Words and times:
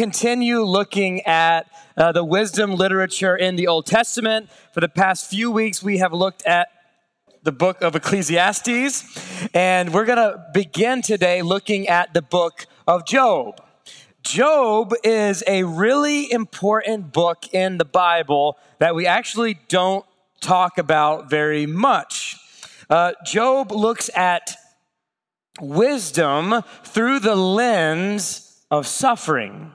continue 0.00 0.62
looking 0.62 1.20
at 1.26 1.70
uh, 1.94 2.10
the 2.10 2.24
wisdom 2.24 2.74
literature 2.74 3.36
in 3.36 3.56
the 3.56 3.66
Old 3.66 3.84
Testament. 3.84 4.48
For 4.72 4.80
the 4.80 4.88
past 4.88 5.28
few 5.28 5.50
weeks, 5.50 5.82
we 5.82 5.98
have 5.98 6.14
looked 6.14 6.42
at 6.46 6.68
the 7.42 7.52
book 7.52 7.82
of 7.82 7.94
Ecclesiastes, 7.94 9.50
and 9.52 9.92
we're 9.92 10.06
going 10.06 10.16
to 10.16 10.42
begin 10.54 11.02
today 11.02 11.42
looking 11.42 11.86
at 11.86 12.14
the 12.14 12.22
book 12.22 12.64
of 12.88 13.04
Job. 13.04 13.62
Job 14.22 14.94
is 15.04 15.44
a 15.46 15.64
really 15.64 16.32
important 16.32 17.12
book 17.12 17.52
in 17.52 17.76
the 17.76 17.84
Bible 17.84 18.56
that 18.78 18.94
we 18.94 19.06
actually 19.06 19.60
don't 19.68 20.06
talk 20.40 20.78
about 20.78 21.28
very 21.28 21.66
much. 21.66 22.36
Uh, 22.88 23.12
Job 23.26 23.70
looks 23.70 24.08
at 24.16 24.56
wisdom 25.60 26.62
through 26.84 27.18
the 27.20 27.36
lens 27.36 28.64
of 28.70 28.86
suffering. 28.86 29.72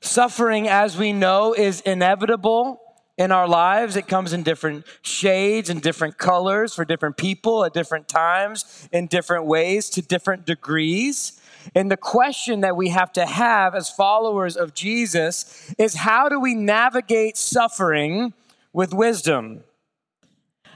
Suffering, 0.00 0.68
as 0.68 0.96
we 0.96 1.12
know, 1.12 1.52
is 1.54 1.80
inevitable 1.80 2.80
in 3.16 3.32
our 3.32 3.48
lives. 3.48 3.96
It 3.96 4.06
comes 4.06 4.32
in 4.32 4.44
different 4.44 4.86
shades 5.02 5.68
and 5.68 5.82
different 5.82 6.18
colors 6.18 6.74
for 6.74 6.84
different 6.84 7.16
people 7.16 7.64
at 7.64 7.74
different 7.74 8.08
times, 8.08 8.88
in 8.92 9.08
different 9.08 9.44
ways, 9.44 9.90
to 9.90 10.02
different 10.02 10.46
degrees. 10.46 11.40
And 11.74 11.90
the 11.90 11.96
question 11.96 12.60
that 12.60 12.76
we 12.76 12.88
have 12.90 13.12
to 13.14 13.26
have 13.26 13.74
as 13.74 13.90
followers 13.90 14.56
of 14.56 14.72
Jesus 14.72 15.74
is 15.76 15.94
how 15.94 16.28
do 16.28 16.38
we 16.38 16.54
navigate 16.54 17.36
suffering 17.36 18.32
with 18.72 18.94
wisdom? 18.94 19.64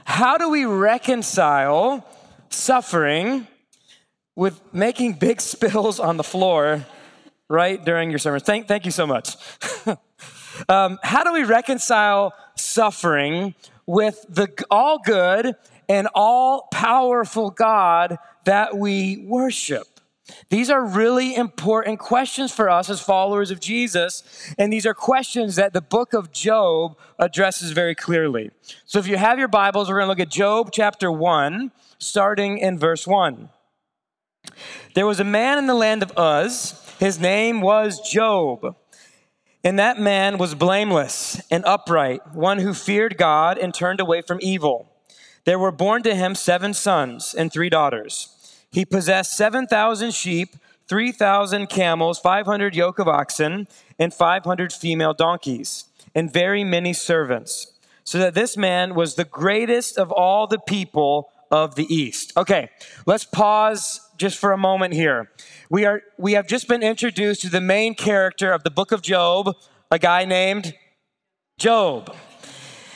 How 0.05 0.37
do 0.37 0.49
we 0.49 0.65
reconcile 0.65 2.05
suffering 2.49 3.47
with 4.35 4.61
making 4.73 5.13
big 5.13 5.39
spills 5.53 5.99
on 5.99 6.17
the 6.17 6.23
floor 6.23 6.85
right 7.53 7.83
during 7.85 8.09
your 8.09 8.19
sermon? 8.19 8.39
Thank, 8.39 8.67
thank 8.67 8.83
you 8.85 8.91
so 8.91 9.05
much. 9.05 9.35
um, 10.69 10.99
how 11.03 11.23
do 11.23 11.31
we 11.31 11.43
reconcile 11.43 12.33
suffering 12.55 13.53
with 13.85 14.25
the 14.27 14.51
all 14.71 14.99
good 14.99 15.55
and 15.87 16.07
all 16.15 16.67
powerful 16.71 17.51
God 17.51 18.17
that 18.45 18.75
we 18.75 19.23
worship? 19.27 19.87
These 20.49 20.69
are 20.69 20.83
really 20.83 21.35
important 21.35 21.99
questions 21.99 22.51
for 22.51 22.69
us 22.69 22.89
as 22.89 23.01
followers 23.01 23.51
of 23.51 23.59
Jesus, 23.59 24.23
and 24.57 24.71
these 24.71 24.85
are 24.85 24.93
questions 24.93 25.57
that 25.57 25.73
the 25.73 25.81
book 25.81 26.13
of 26.13 26.31
Job 26.31 26.97
addresses 27.19 27.71
very 27.71 27.93
clearly. 27.93 28.49
So 28.85 28.99
if 28.99 29.07
you 29.07 29.17
have 29.17 29.37
your 29.37 29.49
Bibles, 29.49 29.89
we're 29.89 29.97
going 29.97 30.05
to 30.05 30.09
look 30.09 30.19
at 30.19 30.31
Job 30.31 30.69
chapter 30.71 31.11
1, 31.11 31.71
starting 31.99 32.57
in 32.57 32.79
verse 32.79 33.05
1. 33.05 33.49
There 34.93 35.05
was 35.05 35.19
a 35.19 35.25
man 35.25 35.57
in 35.57 35.67
the 35.67 35.73
land 35.73 36.03
of 36.03 36.13
Uz, 36.17 36.82
his 37.03 37.19
name 37.19 37.59
was 37.59 37.99
Job. 37.99 38.77
And 39.61 39.77
that 39.77 39.99
man 39.99 40.37
was 40.37 40.55
blameless 40.55 41.41
and 41.51 41.65
upright, 41.65 42.33
one 42.33 42.59
who 42.59 42.73
feared 42.73 43.17
God 43.17 43.57
and 43.57 43.73
turned 43.73 43.99
away 43.99 44.21
from 44.21 44.39
evil. 44.41 44.89
There 45.43 45.59
were 45.59 45.73
born 45.73 46.03
to 46.03 46.15
him 46.15 46.33
seven 46.33 46.73
sons 46.73 47.33
and 47.33 47.51
three 47.51 47.69
daughters. 47.69 48.55
He 48.71 48.85
possessed 48.85 49.35
7,000 49.35 50.13
sheep, 50.13 50.55
3,000 50.87 51.67
camels, 51.67 52.19
500 52.19 52.73
yoke 52.73 52.99
of 52.99 53.09
oxen, 53.09 53.67
and 53.99 54.13
500 54.13 54.71
female 54.71 55.13
donkeys, 55.13 55.83
and 56.15 56.31
very 56.31 56.63
many 56.63 56.93
servants. 56.93 57.73
So 58.05 58.17
that 58.19 58.33
this 58.33 58.55
man 58.55 58.95
was 58.95 59.15
the 59.15 59.25
greatest 59.25 59.97
of 59.97 60.09
all 60.09 60.47
the 60.47 60.59
people 60.59 61.29
of 61.51 61.75
the 61.75 61.93
East. 61.93 62.31
Okay, 62.37 62.69
let's 63.05 63.25
pause 63.25 63.99
just 64.23 64.37
for 64.37 64.53
a 64.53 64.57
moment 64.57 64.93
here. 64.93 65.29
We, 65.69 65.83
are, 65.83 66.01
we 66.17 66.31
have 66.31 66.47
just 66.47 66.69
been 66.69 66.81
introduced 66.81 67.41
to 67.41 67.49
the 67.49 67.59
main 67.59 67.93
character 67.93 68.53
of 68.53 68.63
the 68.63 68.71
book 68.71 68.93
of 68.93 69.01
Job, 69.01 69.53
a 69.91 69.99
guy 69.99 70.23
named 70.23 70.73
Job. 71.59 72.15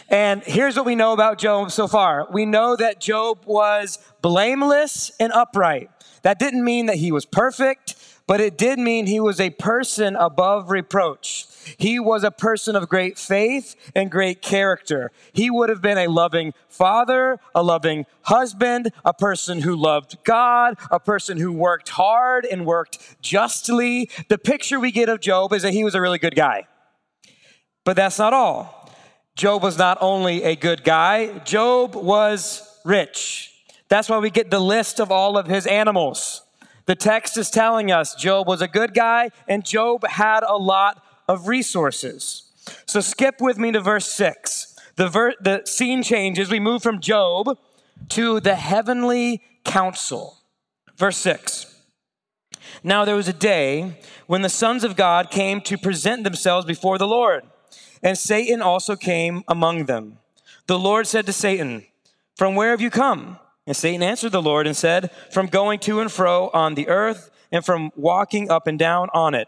And 0.07 0.41
here's 0.43 0.77
what 0.77 0.85
we 0.85 0.95
know 0.95 1.11
about 1.11 1.37
Job 1.37 1.69
so 1.73 1.85
far 1.85 2.29
we 2.31 2.45
know 2.45 2.77
that 2.77 3.01
Job 3.01 3.39
was 3.45 3.99
blameless 4.21 5.11
and 5.19 5.33
upright. 5.33 5.89
That 6.21 6.39
didn't 6.39 6.63
mean 6.63 6.85
that 6.85 6.95
he 6.95 7.11
was 7.11 7.25
perfect, 7.25 7.95
but 8.25 8.39
it 8.39 8.57
did 8.57 8.79
mean 8.79 9.05
he 9.05 9.19
was 9.19 9.41
a 9.41 9.49
person 9.49 10.15
above 10.15 10.71
reproach. 10.71 11.45
He 11.77 11.99
was 11.99 12.23
a 12.23 12.31
person 12.31 12.75
of 12.75 12.87
great 12.87 13.17
faith 13.17 13.75
and 13.95 14.09
great 14.09 14.41
character. 14.41 15.11
He 15.33 15.49
would 15.49 15.69
have 15.69 15.81
been 15.81 15.97
a 15.97 16.07
loving 16.07 16.53
father, 16.69 17.39
a 17.53 17.63
loving 17.63 18.05
husband, 18.23 18.91
a 19.03 19.13
person 19.13 19.61
who 19.61 19.75
loved 19.75 20.17
God, 20.23 20.77
a 20.91 20.99
person 20.99 21.37
who 21.37 21.51
worked 21.51 21.89
hard 21.89 22.45
and 22.45 22.65
worked 22.65 23.21
justly. 23.21 24.09
The 24.29 24.37
picture 24.37 24.79
we 24.79 24.91
get 24.91 25.09
of 25.09 25.19
Job 25.19 25.53
is 25.53 25.63
that 25.63 25.73
he 25.73 25.83
was 25.83 25.95
a 25.95 26.01
really 26.01 26.19
good 26.19 26.35
guy. 26.35 26.67
But 27.83 27.95
that's 27.95 28.19
not 28.19 28.33
all. 28.33 28.91
Job 29.35 29.61
was 29.61 29.77
not 29.77 29.97
only 30.01 30.43
a 30.43 30.55
good 30.55 30.83
guy, 30.83 31.37
Job 31.39 31.95
was 31.95 32.67
rich. 32.83 33.53
That's 33.87 34.09
why 34.09 34.17
we 34.17 34.29
get 34.29 34.49
the 34.49 34.59
list 34.59 34.99
of 34.99 35.11
all 35.11 35.37
of 35.37 35.47
his 35.47 35.67
animals. 35.67 36.41
The 36.87 36.95
text 36.95 37.37
is 37.37 37.49
telling 37.49 37.91
us 37.91 38.15
Job 38.15 38.47
was 38.47 38.61
a 38.61 38.67
good 38.67 38.93
guy 38.93 39.29
and 39.47 39.63
Job 39.63 40.07
had 40.07 40.43
a 40.43 40.57
lot 40.57 41.03
of 41.27 41.47
resources. 41.47 42.43
So 42.85 42.99
skip 42.99 43.39
with 43.39 43.57
me 43.57 43.71
to 43.71 43.81
verse 43.81 44.11
6. 44.11 44.75
The, 44.95 45.07
ver- 45.07 45.35
the 45.39 45.63
scene 45.65 46.03
changes. 46.03 46.49
We 46.49 46.59
move 46.59 46.83
from 46.83 46.99
Job 46.99 47.57
to 48.09 48.39
the 48.39 48.55
heavenly 48.55 49.41
council. 49.63 50.37
Verse 50.95 51.17
6. 51.17 51.73
Now 52.83 53.05
there 53.05 53.15
was 53.15 53.27
a 53.27 53.33
day 53.33 53.99
when 54.27 54.41
the 54.41 54.49
sons 54.49 54.83
of 54.83 54.95
God 54.95 55.31
came 55.31 55.61
to 55.61 55.77
present 55.77 56.23
themselves 56.23 56.65
before 56.65 56.97
the 56.97 57.07
Lord 57.07 57.43
and 58.03 58.17
Satan 58.17 58.61
also 58.61 58.95
came 58.95 59.43
among 59.47 59.85
them. 59.85 60.19
The 60.67 60.79
Lord 60.79 61.07
said 61.07 61.25
to 61.25 61.33
Satan, 61.33 61.85
From 62.35 62.55
where 62.55 62.71
have 62.71 62.81
you 62.81 62.89
come? 62.89 63.39
And 63.65 63.75
Satan 63.75 64.03
answered 64.03 64.31
the 64.31 64.41
Lord 64.41 64.67
and 64.67 64.75
said, 64.75 65.11
From 65.31 65.47
going 65.47 65.79
to 65.81 65.99
and 65.99 66.11
fro 66.11 66.49
on 66.53 66.75
the 66.75 66.87
earth 66.87 67.31
and 67.51 67.65
from 67.65 67.91
walking 67.95 68.49
up 68.49 68.67
and 68.67 68.77
down 68.77 69.09
on 69.13 69.33
it. 69.33 69.47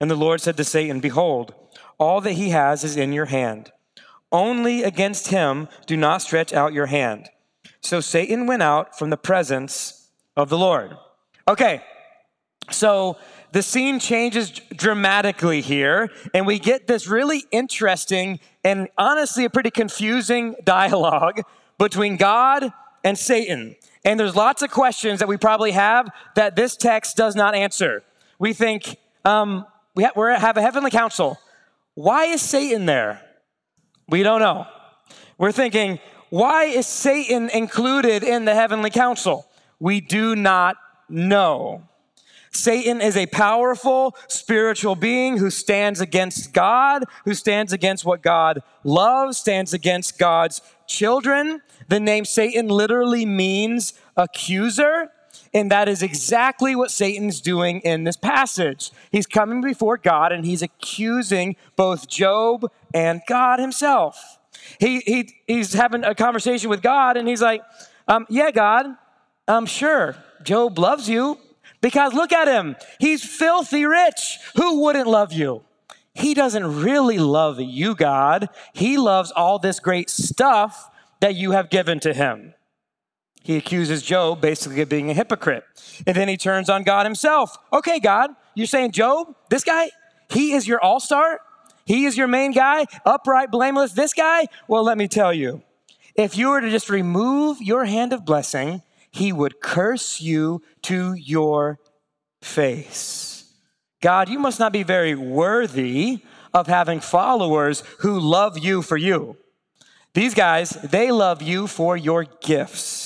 And 0.00 0.10
the 0.10 0.16
Lord 0.16 0.40
said 0.40 0.56
to 0.56 0.64
Satan, 0.64 1.00
Behold, 1.00 1.54
all 1.98 2.20
that 2.20 2.32
he 2.32 2.50
has 2.50 2.84
is 2.84 2.96
in 2.96 3.12
your 3.12 3.26
hand. 3.26 3.70
Only 4.32 4.82
against 4.82 5.28
him 5.28 5.68
do 5.86 5.96
not 5.96 6.22
stretch 6.22 6.52
out 6.52 6.72
your 6.72 6.86
hand. 6.86 7.28
So 7.80 8.00
Satan 8.00 8.46
went 8.46 8.62
out 8.62 8.98
from 8.98 9.10
the 9.10 9.16
presence 9.16 10.10
of 10.36 10.48
the 10.48 10.58
Lord. 10.58 10.96
Okay, 11.46 11.82
so 12.70 13.16
the 13.52 13.62
scene 13.62 14.00
changes 14.00 14.50
dramatically 14.50 15.60
here, 15.60 16.10
and 16.32 16.46
we 16.46 16.58
get 16.58 16.86
this 16.86 17.06
really 17.06 17.44
interesting 17.52 18.40
and 18.64 18.88
honestly 18.98 19.44
a 19.44 19.50
pretty 19.50 19.70
confusing 19.70 20.56
dialogue 20.64 21.42
between 21.78 22.16
God 22.16 22.72
and 23.04 23.18
Satan. 23.18 23.76
And 24.04 24.18
there's 24.18 24.34
lots 24.34 24.62
of 24.62 24.70
questions 24.70 25.20
that 25.20 25.28
we 25.28 25.36
probably 25.36 25.72
have 25.72 26.08
that 26.34 26.56
this 26.56 26.76
text 26.76 27.16
does 27.16 27.36
not 27.36 27.54
answer. 27.54 28.02
We 28.38 28.52
think 28.52 28.96
um, 29.24 29.66
we 29.94 30.04
ha- 30.04 30.38
have 30.38 30.56
a 30.56 30.62
heavenly 30.62 30.90
council. 30.90 31.38
Why 31.94 32.24
is 32.24 32.42
Satan 32.42 32.86
there? 32.86 33.20
We 34.08 34.22
don't 34.22 34.40
know. 34.40 34.66
We're 35.38 35.52
thinking, 35.52 36.00
why 36.30 36.64
is 36.64 36.86
Satan 36.86 37.48
included 37.50 38.22
in 38.22 38.44
the 38.44 38.54
heavenly 38.54 38.90
council? 38.90 39.46
We 39.78 40.00
do 40.00 40.34
not 40.34 40.76
know. 41.08 41.82
Satan 42.50 43.00
is 43.00 43.16
a 43.16 43.26
powerful 43.26 44.16
spiritual 44.28 44.94
being 44.94 45.38
who 45.38 45.50
stands 45.50 46.00
against 46.00 46.52
God, 46.52 47.04
who 47.24 47.34
stands 47.34 47.72
against 47.72 48.04
what 48.04 48.22
God 48.22 48.62
loves, 48.84 49.38
stands 49.38 49.72
against 49.74 50.18
God's 50.18 50.60
children. 50.86 51.62
The 51.88 52.00
name 52.00 52.24
Satan 52.24 52.68
literally 52.68 53.26
means 53.26 53.94
accuser. 54.16 55.10
And 55.54 55.70
that 55.70 55.88
is 55.88 56.02
exactly 56.02 56.74
what 56.74 56.90
Satan's 56.90 57.40
doing 57.40 57.80
in 57.80 58.02
this 58.02 58.16
passage. 58.16 58.90
He's 59.12 59.26
coming 59.26 59.60
before 59.60 59.96
God 59.96 60.32
and 60.32 60.44
he's 60.44 60.62
accusing 60.62 61.54
both 61.76 62.08
Job 62.08 62.70
and 62.92 63.22
God 63.28 63.60
himself. 63.60 64.38
He, 64.80 64.98
he, 65.00 65.34
he's 65.46 65.72
having 65.72 66.02
a 66.02 66.14
conversation 66.14 66.68
with 66.68 66.82
God 66.82 67.16
and 67.16 67.28
he's 67.28 67.40
like, 67.40 67.62
um, 68.08 68.26
Yeah, 68.28 68.50
God, 68.50 68.86
I'm 69.46 69.66
sure, 69.66 70.16
Job 70.42 70.78
loves 70.78 71.08
you, 71.08 71.38
Because 71.80 72.14
look 72.14 72.32
at 72.32 72.48
him. 72.48 72.76
He's 72.98 73.22
filthy 73.24 73.84
rich. 73.84 74.38
Who 74.56 74.80
wouldn't 74.80 75.06
love 75.06 75.32
you? 75.32 75.62
He 76.14 76.32
doesn't 76.32 76.82
really 76.82 77.18
love 77.18 77.60
you, 77.60 77.94
God. 77.94 78.48
He 78.72 78.96
loves 78.96 79.30
all 79.30 79.58
this 79.58 79.80
great 79.80 80.08
stuff 80.08 80.90
that 81.20 81.34
you 81.34 81.50
have 81.50 81.70
given 81.70 82.00
to 82.00 82.14
him. 82.14 82.54
He 83.44 83.58
accuses 83.58 84.02
Job 84.02 84.40
basically 84.40 84.80
of 84.80 84.88
being 84.88 85.10
a 85.10 85.14
hypocrite. 85.14 85.64
And 86.06 86.16
then 86.16 86.28
he 86.28 86.38
turns 86.38 86.70
on 86.70 86.82
God 86.82 87.04
himself. 87.04 87.56
Okay, 87.74 88.00
God, 88.00 88.30
you're 88.54 88.66
saying 88.66 88.92
Job, 88.92 89.34
this 89.50 89.62
guy, 89.62 89.90
he 90.30 90.54
is 90.54 90.66
your 90.66 90.80
all 90.80 90.98
star? 90.98 91.40
He 91.84 92.06
is 92.06 92.16
your 92.16 92.26
main 92.26 92.52
guy, 92.52 92.86
upright, 93.04 93.50
blameless. 93.50 93.92
This 93.92 94.14
guy? 94.14 94.46
Well, 94.66 94.82
let 94.82 94.96
me 94.96 95.08
tell 95.08 95.34
you, 95.34 95.62
if 96.14 96.38
you 96.38 96.48
were 96.48 96.62
to 96.62 96.70
just 96.70 96.88
remove 96.88 97.60
your 97.60 97.84
hand 97.84 98.14
of 98.14 98.24
blessing, 98.24 98.80
he 99.10 99.30
would 99.30 99.60
curse 99.60 100.22
you 100.22 100.62
to 100.84 101.12
your 101.12 101.78
face. 102.40 103.52
God, 104.00 104.30
you 104.30 104.38
must 104.38 104.58
not 104.58 104.72
be 104.72 104.84
very 104.84 105.14
worthy 105.14 106.20
of 106.54 106.66
having 106.66 107.00
followers 107.00 107.82
who 107.98 108.18
love 108.18 108.58
you 108.58 108.80
for 108.80 108.96
you. 108.96 109.36
These 110.14 110.32
guys, 110.32 110.70
they 110.70 111.10
love 111.10 111.42
you 111.42 111.66
for 111.66 111.94
your 111.94 112.24
gifts. 112.24 113.03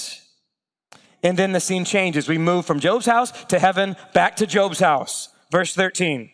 And 1.29 1.39
then 1.39 1.53
the 1.53 1.61
scene 1.61 1.85
changes. 1.85 2.27
We 2.27 2.39
move 2.39 2.65
from 2.65 2.81
Job's 2.81 3.05
house 3.05 3.33
to 3.49 3.59
heaven, 3.59 3.97
back 4.15 4.37
to 4.37 4.47
Job's 4.47 4.81
house. 4.81 5.29
Verse 5.53 5.75
13. 5.75 6.31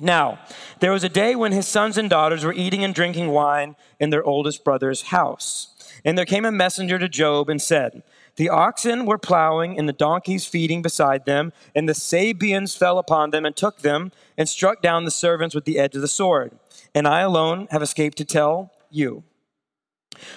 Now, 0.00 0.40
there 0.80 0.90
was 0.90 1.04
a 1.04 1.08
day 1.08 1.36
when 1.36 1.52
his 1.52 1.68
sons 1.68 1.96
and 1.96 2.10
daughters 2.10 2.44
were 2.44 2.52
eating 2.52 2.82
and 2.82 2.92
drinking 2.92 3.28
wine 3.28 3.76
in 4.00 4.10
their 4.10 4.24
oldest 4.24 4.64
brother's 4.64 5.02
house. 5.02 5.76
And 6.04 6.18
there 6.18 6.26
came 6.26 6.44
a 6.44 6.50
messenger 6.50 6.98
to 6.98 7.08
Job 7.08 7.48
and 7.48 7.62
said, 7.62 8.02
The 8.34 8.48
oxen 8.48 9.06
were 9.06 9.16
plowing 9.16 9.78
and 9.78 9.88
the 9.88 9.92
donkeys 9.92 10.44
feeding 10.44 10.82
beside 10.82 11.24
them, 11.24 11.52
and 11.72 11.88
the 11.88 11.94
Sabeans 11.94 12.76
fell 12.76 12.98
upon 12.98 13.30
them 13.30 13.46
and 13.46 13.54
took 13.54 13.82
them 13.82 14.10
and 14.36 14.48
struck 14.48 14.82
down 14.82 15.04
the 15.04 15.12
servants 15.12 15.54
with 15.54 15.66
the 15.66 15.78
edge 15.78 15.94
of 15.94 16.00
the 16.00 16.08
sword. 16.08 16.58
And 16.96 17.06
I 17.06 17.20
alone 17.20 17.68
have 17.70 17.80
escaped 17.80 18.18
to 18.18 18.24
tell 18.24 18.72
you. 18.90 19.22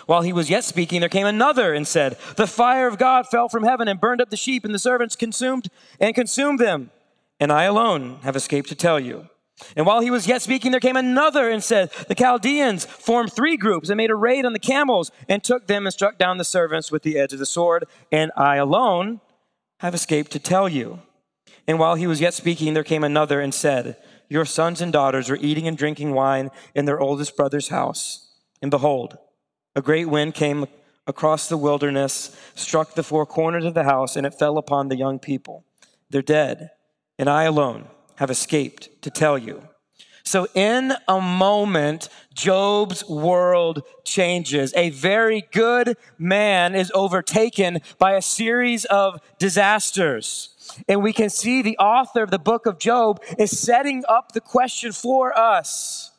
While 0.05 0.21
he 0.21 0.33
was 0.33 0.49
yet 0.49 0.63
speaking, 0.63 0.99
there 0.99 1.09
came 1.09 1.27
another 1.27 1.73
and 1.73 1.87
said, 1.87 2.17
The 2.35 2.47
fire 2.47 2.87
of 2.87 2.97
God 2.97 3.27
fell 3.27 3.49
from 3.49 3.63
heaven 3.63 3.87
and 3.87 3.99
burned 3.99 4.21
up 4.21 4.29
the 4.29 4.37
sheep, 4.37 4.65
and 4.65 4.73
the 4.73 4.79
servants 4.79 5.15
consumed 5.15 5.69
and 5.99 6.15
consumed 6.15 6.59
them. 6.59 6.91
And 7.39 7.51
I 7.51 7.63
alone 7.63 8.19
have 8.23 8.35
escaped 8.35 8.69
to 8.69 8.75
tell 8.75 8.99
you. 8.99 9.29
And 9.75 9.85
while 9.85 10.01
he 10.01 10.11
was 10.11 10.27
yet 10.27 10.41
speaking, 10.41 10.71
there 10.71 10.79
came 10.79 10.95
another 10.95 11.49
and 11.49 11.63
said, 11.63 11.91
The 12.07 12.15
Chaldeans 12.15 12.85
formed 12.85 13.33
three 13.33 13.57
groups 13.57 13.89
and 13.89 13.97
made 13.97 14.11
a 14.11 14.15
raid 14.15 14.45
on 14.45 14.53
the 14.53 14.59
camels 14.59 15.11
and 15.27 15.43
took 15.43 15.67
them 15.67 15.85
and 15.85 15.93
struck 15.93 16.17
down 16.17 16.37
the 16.37 16.43
servants 16.43 16.91
with 16.91 17.01
the 17.01 17.17
edge 17.17 17.33
of 17.33 17.39
the 17.39 17.45
sword. 17.45 17.85
And 18.11 18.31
I 18.37 18.57
alone 18.57 19.19
have 19.79 19.95
escaped 19.95 20.31
to 20.31 20.39
tell 20.39 20.69
you. 20.69 20.99
And 21.67 21.79
while 21.79 21.95
he 21.95 22.07
was 22.07 22.21
yet 22.21 22.33
speaking, 22.33 22.73
there 22.73 22.83
came 22.83 23.03
another 23.03 23.41
and 23.41 23.53
said, 23.53 23.97
Your 24.29 24.45
sons 24.45 24.79
and 24.79 24.93
daughters 24.93 25.29
are 25.29 25.37
eating 25.37 25.67
and 25.67 25.77
drinking 25.77 26.13
wine 26.13 26.49
in 26.75 26.85
their 26.85 26.99
oldest 26.99 27.35
brother's 27.35 27.69
house. 27.69 28.35
And 28.61 28.71
behold, 28.71 29.17
a 29.77 29.81
great 29.81 30.09
wind 30.09 30.33
came 30.33 30.65
across 31.05 31.47
the 31.47 31.55
wilderness, 31.55 32.35
struck 32.55 32.95
the 32.95 33.03
four 33.03 33.27
corners 33.27 33.63
of 33.63 33.75
the 33.75 33.83
house, 33.83 34.15
and 34.15 34.25
it 34.25 34.33
fell 34.33 34.57
upon 34.57 34.87
the 34.87 34.97
young 34.97 35.19
people. 35.19 35.63
They're 36.09 36.23
dead, 36.23 36.71
and 37.19 37.29
I 37.29 37.43
alone 37.43 37.85
have 38.15 38.31
escaped 38.31 38.89
to 39.03 39.11
tell 39.11 39.37
you. 39.37 39.61
So, 40.23 40.47
in 40.55 40.93
a 41.07 41.21
moment, 41.21 42.09
Job's 42.33 43.07
world 43.07 43.83
changes. 44.03 44.73
A 44.75 44.89
very 44.89 45.47
good 45.51 45.95
man 46.17 46.73
is 46.73 46.91
overtaken 46.95 47.77
by 47.99 48.13
a 48.13 48.21
series 48.21 48.83
of 48.85 49.21
disasters. 49.37 50.83
And 50.89 51.03
we 51.03 51.13
can 51.13 51.29
see 51.29 51.61
the 51.61 51.77
author 51.77 52.23
of 52.23 52.31
the 52.31 52.39
book 52.39 52.65
of 52.65 52.79
Job 52.79 53.21
is 53.37 53.57
setting 53.57 54.03
up 54.09 54.31
the 54.31 54.41
question 54.41 54.91
for 54.91 55.37
us 55.37 56.16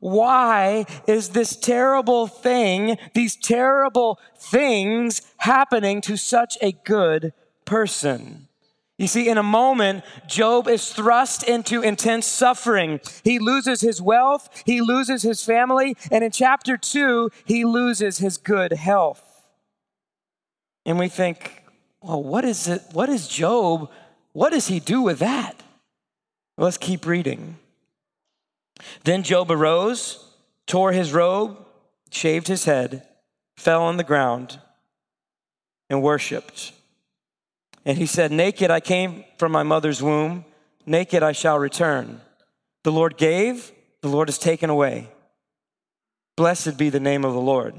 why 0.00 0.86
is 1.06 1.30
this 1.30 1.56
terrible 1.56 2.26
thing, 2.26 2.96
these 3.14 3.36
terrible 3.36 4.18
things 4.36 5.22
happening 5.38 6.00
to 6.02 6.16
such 6.16 6.56
a 6.60 6.72
good 6.72 7.32
person? 7.64 8.48
You 8.98 9.06
see, 9.06 9.28
in 9.28 9.38
a 9.38 9.44
moment, 9.44 10.04
Job 10.26 10.66
is 10.66 10.92
thrust 10.92 11.44
into 11.44 11.82
intense 11.82 12.26
suffering. 12.26 13.00
He 13.22 13.38
loses 13.38 13.80
his 13.80 14.02
wealth, 14.02 14.64
he 14.66 14.80
loses 14.80 15.22
his 15.22 15.44
family, 15.44 15.96
and 16.10 16.24
in 16.24 16.32
chapter 16.32 16.76
two, 16.76 17.30
he 17.44 17.64
loses 17.64 18.18
his 18.18 18.36
good 18.36 18.72
health. 18.72 19.22
And 20.84 20.98
we 20.98 21.08
think, 21.08 21.62
well, 22.00 22.22
what 22.22 22.44
is 22.44 22.66
it? 22.66 22.82
What 22.92 23.08
is 23.08 23.28
Job? 23.28 23.88
What 24.32 24.50
does 24.50 24.66
he 24.66 24.80
do 24.80 25.02
with 25.02 25.20
that? 25.20 25.62
Let's 26.56 26.78
keep 26.78 27.06
reading. 27.06 27.56
Then 29.04 29.22
Job 29.22 29.50
arose, 29.50 30.24
tore 30.66 30.92
his 30.92 31.12
robe, 31.12 31.56
shaved 32.10 32.48
his 32.48 32.64
head, 32.64 33.06
fell 33.56 33.82
on 33.82 33.96
the 33.96 34.04
ground, 34.04 34.60
and 35.90 36.02
worshiped. 36.02 36.72
And 37.84 37.98
he 37.98 38.06
said, 38.06 38.30
Naked 38.30 38.70
I 38.70 38.80
came 38.80 39.24
from 39.38 39.52
my 39.52 39.62
mother's 39.62 40.02
womb, 40.02 40.44
naked 40.86 41.22
I 41.22 41.32
shall 41.32 41.58
return. 41.58 42.20
The 42.84 42.92
Lord 42.92 43.16
gave, 43.16 43.72
the 44.00 44.08
Lord 44.08 44.28
has 44.28 44.38
taken 44.38 44.70
away. 44.70 45.08
Blessed 46.36 46.76
be 46.78 46.90
the 46.90 47.00
name 47.00 47.24
of 47.24 47.32
the 47.32 47.40
Lord. 47.40 47.74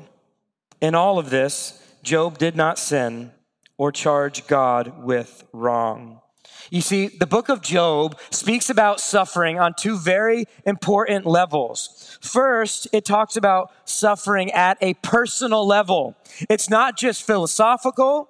In 0.82 0.96
all 0.96 1.20
of 1.20 1.30
this, 1.30 1.82
Job 2.04 2.38
did 2.38 2.56
not 2.56 2.80
sin 2.80 3.32
or 3.78 3.92
charge 3.92 4.48
God 4.48 5.04
with 5.04 5.44
wrong. 5.54 6.22
You 6.70 6.82
see, 6.82 7.08
the 7.08 7.28
book 7.28 7.50
of 7.50 7.62
Job 7.62 8.20
speaks 8.30 8.70
about 8.70 9.00
suffering 9.00 9.60
on 9.60 9.74
two 9.74 9.98
very 9.98 10.46
important 10.66 11.26
levels. 11.26 12.18
First, 12.22 12.88
it 12.94 13.06
talks 13.06 13.36
about 13.36 13.72
suffering 13.86 14.52
at 14.52 14.78
a 14.82 14.94
personal 14.96 15.66
level. 15.66 16.16
It's 16.50 16.70
not 16.70 16.98
just 16.98 17.26
philosophical, 17.26 18.30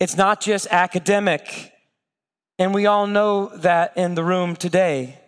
it's 0.00 0.16
not 0.16 0.40
just 0.40 0.66
academic. 0.70 1.72
And 2.58 2.74
we 2.74 2.86
all 2.86 3.06
know 3.06 3.56
that 3.56 3.96
in 3.96 4.14
the 4.14 4.24
room 4.24 4.56
today. 4.56 5.20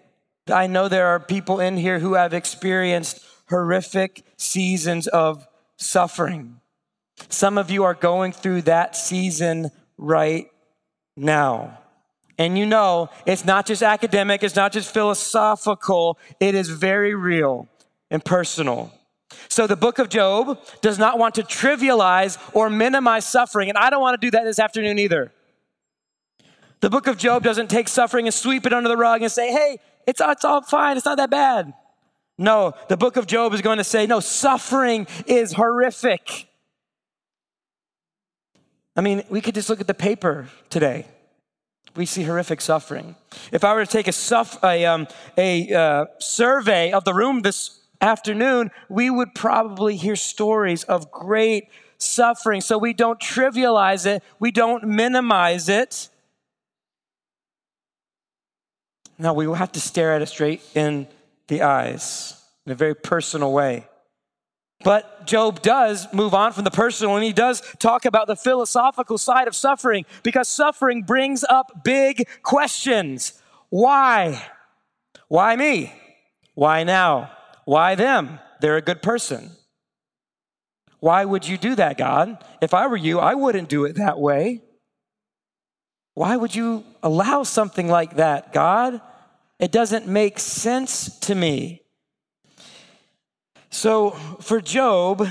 I 0.48 0.66
know 0.66 0.88
there 0.88 1.08
are 1.08 1.20
people 1.20 1.60
in 1.60 1.76
here 1.76 2.00
who 2.00 2.14
have 2.14 2.34
experienced 2.34 3.24
horrific 3.48 4.24
seasons 4.36 5.06
of 5.06 5.46
suffering. 5.76 6.60
Some 7.28 7.58
of 7.58 7.70
you 7.70 7.84
are 7.84 7.94
going 7.94 8.32
through 8.32 8.62
that 8.62 8.96
season 8.96 9.70
right 9.98 10.48
now. 11.16 11.79
And 12.40 12.56
you 12.56 12.64
know, 12.64 13.10
it's 13.26 13.44
not 13.44 13.66
just 13.66 13.82
academic, 13.82 14.42
it's 14.42 14.56
not 14.56 14.72
just 14.72 14.94
philosophical, 14.94 16.18
it 16.40 16.54
is 16.54 16.70
very 16.70 17.14
real 17.14 17.68
and 18.10 18.24
personal. 18.24 18.94
So 19.48 19.66
the 19.66 19.76
book 19.76 19.98
of 19.98 20.08
Job 20.08 20.58
does 20.80 20.98
not 20.98 21.18
want 21.18 21.34
to 21.34 21.42
trivialize 21.42 22.38
or 22.54 22.70
minimize 22.70 23.26
suffering, 23.26 23.68
and 23.68 23.76
I 23.76 23.90
don't 23.90 24.00
want 24.00 24.18
to 24.18 24.26
do 24.26 24.30
that 24.30 24.44
this 24.44 24.58
afternoon 24.58 24.98
either. 24.98 25.30
The 26.80 26.88
book 26.88 27.08
of 27.08 27.18
Job 27.18 27.42
doesn't 27.42 27.68
take 27.68 27.88
suffering 27.88 28.26
and 28.26 28.32
sweep 28.32 28.64
it 28.64 28.72
under 28.72 28.88
the 28.88 28.96
rug 28.96 29.20
and 29.20 29.30
say, 29.30 29.52
hey, 29.52 29.78
it's, 30.06 30.22
it's 30.24 30.42
all 30.42 30.62
fine, 30.62 30.96
it's 30.96 31.04
not 31.04 31.18
that 31.18 31.28
bad. 31.28 31.74
No, 32.38 32.72
the 32.88 32.96
book 32.96 33.18
of 33.18 33.26
Job 33.26 33.52
is 33.52 33.60
going 33.60 33.76
to 33.76 33.84
say, 33.84 34.06
no, 34.06 34.18
suffering 34.18 35.06
is 35.26 35.52
horrific. 35.52 36.48
I 38.96 39.02
mean, 39.02 39.24
we 39.28 39.42
could 39.42 39.54
just 39.54 39.68
look 39.68 39.82
at 39.82 39.86
the 39.86 39.92
paper 39.92 40.48
today. 40.70 41.04
We 41.96 42.06
see 42.06 42.22
horrific 42.22 42.60
suffering. 42.60 43.16
If 43.52 43.64
I 43.64 43.74
were 43.74 43.84
to 43.84 43.90
take 43.90 44.08
a, 44.08 44.12
suff- 44.12 44.62
a, 44.62 44.84
um, 44.86 45.08
a 45.36 45.72
uh, 45.72 46.04
survey 46.18 46.92
of 46.92 47.04
the 47.04 47.12
room 47.12 47.42
this 47.42 47.80
afternoon, 48.00 48.70
we 48.88 49.10
would 49.10 49.34
probably 49.34 49.96
hear 49.96 50.16
stories 50.16 50.84
of 50.84 51.10
great 51.10 51.68
suffering. 51.98 52.60
So 52.60 52.78
we 52.78 52.92
don't 52.94 53.20
trivialize 53.20 54.06
it, 54.06 54.22
we 54.38 54.50
don't 54.50 54.84
minimize 54.84 55.68
it. 55.68 56.08
Now 59.18 59.34
we 59.34 59.46
will 59.46 59.54
have 59.54 59.72
to 59.72 59.80
stare 59.80 60.14
at 60.14 60.22
it 60.22 60.28
straight 60.28 60.62
in 60.74 61.06
the 61.48 61.62
eyes 61.62 62.42
in 62.64 62.72
a 62.72 62.74
very 62.74 62.94
personal 62.94 63.52
way. 63.52 63.86
But 64.82 65.26
Job 65.26 65.60
does 65.60 66.10
move 66.12 66.32
on 66.32 66.52
from 66.52 66.64
the 66.64 66.70
personal 66.70 67.16
and 67.16 67.24
he 67.24 67.32
does 67.32 67.62
talk 67.78 68.06
about 68.06 68.26
the 68.26 68.36
philosophical 68.36 69.18
side 69.18 69.46
of 69.46 69.54
suffering 69.54 70.06
because 70.22 70.48
suffering 70.48 71.02
brings 71.02 71.44
up 71.44 71.84
big 71.84 72.26
questions. 72.42 73.34
Why? 73.68 74.42
Why 75.28 75.54
me? 75.56 75.92
Why 76.54 76.84
now? 76.84 77.30
Why 77.66 77.94
them? 77.94 78.40
They're 78.60 78.76
a 78.76 78.82
good 78.82 79.02
person. 79.02 79.50
Why 80.98 81.24
would 81.24 81.46
you 81.46 81.56
do 81.56 81.74
that, 81.76 81.98
God? 81.98 82.42
If 82.60 82.74
I 82.74 82.86
were 82.86 82.96
you, 82.96 83.18
I 83.18 83.34
wouldn't 83.34 83.68
do 83.68 83.84
it 83.84 83.96
that 83.96 84.18
way. 84.18 84.62
Why 86.14 86.36
would 86.36 86.54
you 86.54 86.84
allow 87.02 87.42
something 87.42 87.88
like 87.88 88.16
that, 88.16 88.52
God? 88.52 89.00
It 89.58 89.72
doesn't 89.72 90.06
make 90.06 90.38
sense 90.38 91.18
to 91.20 91.34
me. 91.34 91.82
So, 93.70 94.10
for 94.40 94.60
Job, 94.60 95.26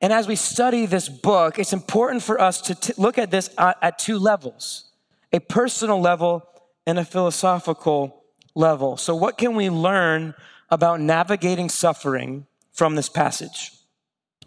and 0.00 0.12
as 0.12 0.28
we 0.28 0.36
study 0.36 0.86
this 0.86 1.08
book, 1.08 1.58
it's 1.58 1.72
important 1.72 2.22
for 2.22 2.40
us 2.40 2.60
to 2.62 2.74
t- 2.76 2.92
look 2.96 3.18
at 3.18 3.32
this 3.32 3.50
at, 3.58 3.76
at 3.82 3.98
two 3.98 4.18
levels 4.18 4.90
a 5.32 5.40
personal 5.40 6.00
level 6.00 6.46
and 6.86 6.98
a 6.98 7.04
philosophical 7.04 8.22
level. 8.54 8.96
So, 8.96 9.16
what 9.16 9.36
can 9.36 9.56
we 9.56 9.68
learn 9.68 10.34
about 10.70 11.00
navigating 11.00 11.68
suffering 11.68 12.46
from 12.72 12.94
this 12.94 13.08
passage? 13.08 13.72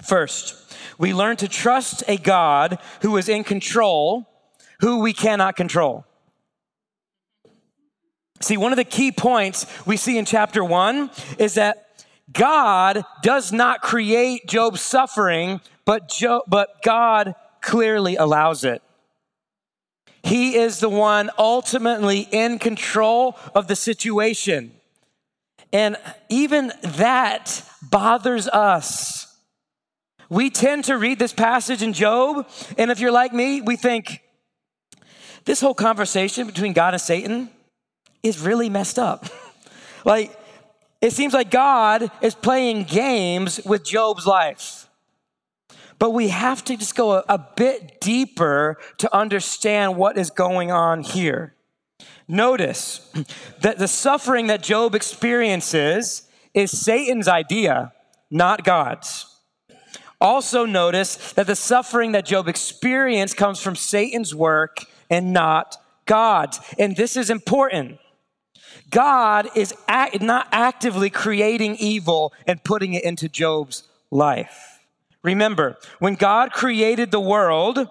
First, 0.02 0.74
we 0.98 1.14
learn 1.14 1.36
to 1.38 1.48
trust 1.50 2.04
a 2.08 2.18
God 2.18 2.80
who 3.02 3.18
is 3.18 3.28
in 3.28 3.44
control, 3.44 4.30
who 4.80 5.00
we 5.00 5.12
cannot 5.12 5.58
control. 5.58 6.06
See, 8.42 8.58
one 8.58 8.72
of 8.72 8.78
the 8.78 8.84
key 8.84 9.12
points 9.12 9.66
we 9.86 9.98
see 9.98 10.18
in 10.18 10.26
chapter 10.26 10.64
one 10.64 11.10
is 11.38 11.56
that 11.56 11.85
God 12.32 13.06
does 13.22 13.52
not 13.52 13.82
create 13.82 14.48
Job's 14.48 14.82
suffering, 14.82 15.62
but, 15.86 16.10
Job, 16.10 16.44
but 16.48 16.82
God 16.84 17.36
clearly 17.62 18.16
allows 18.16 18.64
it. 18.64 18.82
He 20.24 20.56
is 20.56 20.80
the 20.80 20.90
one 20.90 21.30
ultimately 21.38 22.28
in 22.32 22.58
control 22.58 23.38
of 23.54 23.68
the 23.68 23.76
situation. 23.76 24.72
And 25.72 25.98
even 26.30 26.72
that 26.82 27.64
bothers 27.84 28.48
us. 28.48 29.38
We 30.30 30.50
tend 30.50 30.86
to 30.86 30.98
read 30.98 31.20
this 31.20 31.34
passage 31.34 31.84
in 31.84 31.94
Job, 31.94 32.48
and 32.78 32.90
if 32.90 33.00
you're 33.00 33.12
like 33.12 33.34
me, 33.34 33.62
we 33.62 33.76
think 33.76 34.22
this 35.46 35.62
whole 35.62 35.76
conversation 35.76 36.48
between 36.48 36.74
God 36.74 36.96
and 36.96 37.02
Satan 37.02 37.50
is 38.24 38.40
really 38.40 38.70
messed 38.70 38.98
up. 38.98 39.28
like, 40.06 40.36
it 41.02 41.12
seems 41.14 41.34
like 41.34 41.52
God 41.52 42.10
is 42.22 42.36
playing 42.36 42.84
games 42.84 43.60
with 43.66 43.84
Job's 43.84 44.26
life. 44.26 44.88
But 46.00 46.12
we 46.12 46.30
have 46.30 46.64
to 46.66 46.76
just 46.76 46.96
go 46.96 47.14
a, 47.14 47.24
a, 47.30 47.38
bit 47.38 48.02
deeper 48.02 48.78
to 48.98 49.16
understand 49.16 49.96
what 49.96 50.18
is 50.18 50.30
going 50.30 50.72
on 50.72 51.02
here. 51.02 51.54
Notice 52.28 53.10
that 53.62 53.78
the 53.78 53.88
suffering 53.88 54.48
that 54.48 54.62
Job 54.62 54.94
experiences 54.96 56.28
is 56.54 56.72
Satan's 56.72 57.28
idea, 57.28 57.94
not 58.30 58.64
God's. 58.64 59.26
Also, 60.20 60.66
notice 60.66 61.34
that 61.34 61.48
the 61.48 61.56
suffering 61.56 62.14
that 62.14 62.26
Job 62.26 62.48
experienced 62.48 63.38
comes 63.38 63.60
from 63.60 63.76
Satan's 63.76 64.34
work 64.34 64.86
and 65.10 65.34
not 65.34 65.78
God's. 66.06 66.60
And 66.80 66.96
this 66.96 67.18
is 67.18 67.30
important. 67.30 68.00
God 68.90 69.50
is 69.56 69.74
act, 69.88 70.22
not 70.22 70.48
actively 70.52 71.10
creating 71.10 71.76
evil 71.78 72.34
and 72.46 72.64
putting 72.64 72.94
it 72.94 73.04
into 73.04 73.28
Job's 73.28 73.84
life. 74.12 74.80
Remember, 75.24 75.78
when 76.00 76.16
God 76.16 76.52
created 76.52 77.12
the 77.12 77.20
world, 77.20 77.90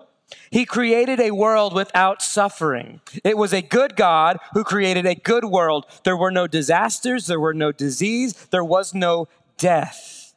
he 0.50 0.64
created 0.64 1.20
a 1.20 1.32
world 1.32 1.74
without 1.74 2.22
suffering. 2.22 3.00
It 3.24 3.36
was 3.36 3.52
a 3.52 3.62
good 3.62 3.96
God 3.96 4.38
who 4.52 4.64
created 4.64 5.04
a 5.04 5.14
good 5.14 5.44
world. 5.44 5.84
There 6.04 6.16
were 6.16 6.30
no 6.30 6.46
disasters, 6.46 7.26
there 7.26 7.40
were 7.40 7.54
no 7.54 7.72
disease, 7.72 8.34
there 8.50 8.64
was 8.64 8.94
no 8.94 9.28
death. 9.58 10.34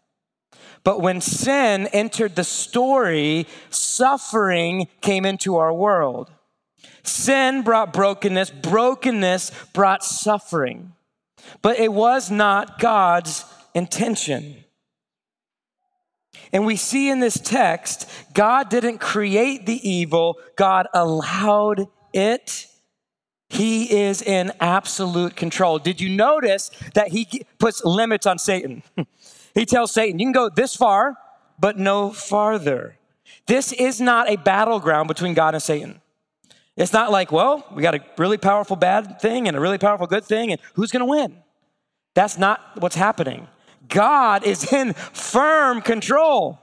But 0.83 1.01
when 1.01 1.21
sin 1.21 1.87
entered 1.87 2.35
the 2.35 2.43
story, 2.43 3.45
suffering 3.69 4.87
came 5.01 5.25
into 5.25 5.57
our 5.57 5.73
world. 5.73 6.31
Sin 7.07 7.61
brought 7.61 7.93
brokenness, 7.93 8.49
brokenness 8.49 9.51
brought 9.73 10.03
suffering. 10.03 10.93
But 11.61 11.79
it 11.79 11.93
was 11.93 12.29
not 12.29 12.79
God's 12.79 13.45
intention. 13.73 14.63
And 16.51 16.65
we 16.65 16.75
see 16.75 17.09
in 17.09 17.19
this 17.19 17.39
text, 17.39 18.09
God 18.33 18.69
didn't 18.69 18.99
create 18.99 19.65
the 19.65 19.89
evil, 19.89 20.37
God 20.55 20.87
allowed 20.93 21.87
it. 22.13 22.67
He 23.49 23.99
is 23.99 24.21
in 24.21 24.51
absolute 24.59 25.35
control. 25.37 25.79
Did 25.79 26.01
you 26.01 26.09
notice 26.09 26.69
that 26.93 27.09
he 27.09 27.45
puts 27.59 27.83
limits 27.85 28.25
on 28.25 28.37
Satan? 28.39 28.83
he 29.53 29.65
tells 29.65 29.93
Satan, 29.93 30.19
you 30.19 30.25
can 30.25 30.33
go 30.33 30.49
this 30.49 30.75
far, 30.75 31.15
but 31.57 31.77
no 31.77 32.11
farther. 32.11 32.97
This 33.45 33.71
is 33.71 34.01
not 34.01 34.29
a 34.29 34.35
battleground 34.35 35.07
between 35.07 35.33
God 35.33 35.53
and 35.53 35.63
Satan. 35.63 36.01
It's 36.77 36.93
not 36.93 37.11
like, 37.11 37.31
well, 37.31 37.65
we 37.73 37.81
got 37.81 37.95
a 37.95 38.01
really 38.17 38.37
powerful 38.37 38.75
bad 38.75 39.19
thing 39.19 39.47
and 39.47 39.57
a 39.57 39.59
really 39.59 39.79
powerful 39.79 40.05
good 40.05 40.23
thing, 40.23 40.51
and 40.51 40.61
who's 40.75 40.91
going 40.91 41.01
to 41.01 41.07
win? 41.07 41.35
That's 42.13 42.37
not 42.37 42.61
what's 42.79 42.95
happening. 42.95 43.47
God 43.89 44.43
is 44.43 44.71
in 44.73 44.93
firm 44.93 45.81
control. 45.81 46.59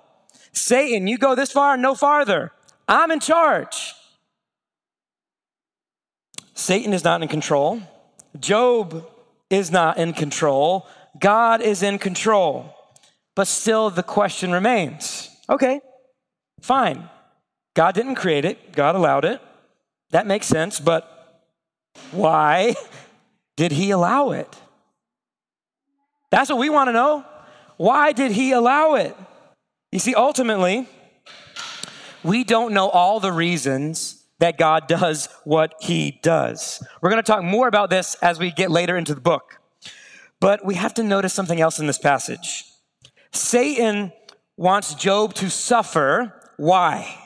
Satan, 0.52 1.08
you 1.08 1.18
go 1.18 1.34
this 1.34 1.50
far 1.50 1.76
no 1.76 1.96
farther. 1.96 2.52
I'm 2.86 3.10
in 3.10 3.18
charge. 3.18 3.94
Satan 6.54 6.92
is 6.92 7.02
not 7.02 7.20
in 7.20 7.28
control. 7.28 7.80
Job 8.38 9.08
is 9.50 9.72
not 9.72 9.98
in 9.98 10.12
control. 10.12 10.86
God 11.18 11.60
is 11.60 11.82
in 11.82 11.98
control. 11.98 12.72
But 13.34 13.48
still, 13.48 13.90
the 13.90 14.04
question 14.04 14.52
remains 14.52 15.30
okay, 15.48 15.80
fine. 16.60 17.08
God 17.74 17.96
didn't 17.96 18.14
create 18.14 18.44
it, 18.44 18.72
God 18.72 18.94
allowed 18.94 19.24
it. 19.24 19.40
That 20.14 20.28
makes 20.28 20.46
sense, 20.46 20.78
but 20.78 21.42
why 22.12 22.76
did 23.56 23.72
he 23.72 23.90
allow 23.90 24.30
it? 24.30 24.48
That's 26.30 26.48
what 26.48 26.58
we 26.58 26.70
want 26.70 26.86
to 26.86 26.92
know. 26.92 27.24
Why 27.78 28.12
did 28.12 28.30
he 28.30 28.52
allow 28.52 28.94
it? 28.94 29.16
You 29.90 29.98
see, 29.98 30.14
ultimately, 30.14 30.88
we 32.22 32.44
don't 32.44 32.72
know 32.72 32.88
all 32.88 33.18
the 33.18 33.32
reasons 33.32 34.24
that 34.38 34.56
God 34.56 34.86
does 34.86 35.28
what 35.42 35.74
he 35.80 36.20
does. 36.22 36.80
We're 37.02 37.10
going 37.10 37.22
to 37.22 37.26
talk 37.26 37.42
more 37.42 37.66
about 37.66 37.90
this 37.90 38.14
as 38.22 38.38
we 38.38 38.52
get 38.52 38.70
later 38.70 38.96
into 38.96 39.16
the 39.16 39.20
book. 39.20 39.58
But 40.40 40.64
we 40.64 40.76
have 40.76 40.94
to 40.94 41.02
notice 41.02 41.34
something 41.34 41.60
else 41.60 41.80
in 41.80 41.88
this 41.88 41.98
passage. 41.98 42.62
Satan 43.32 44.12
wants 44.56 44.94
Job 44.94 45.34
to 45.34 45.50
suffer. 45.50 46.52
Why? 46.56 47.23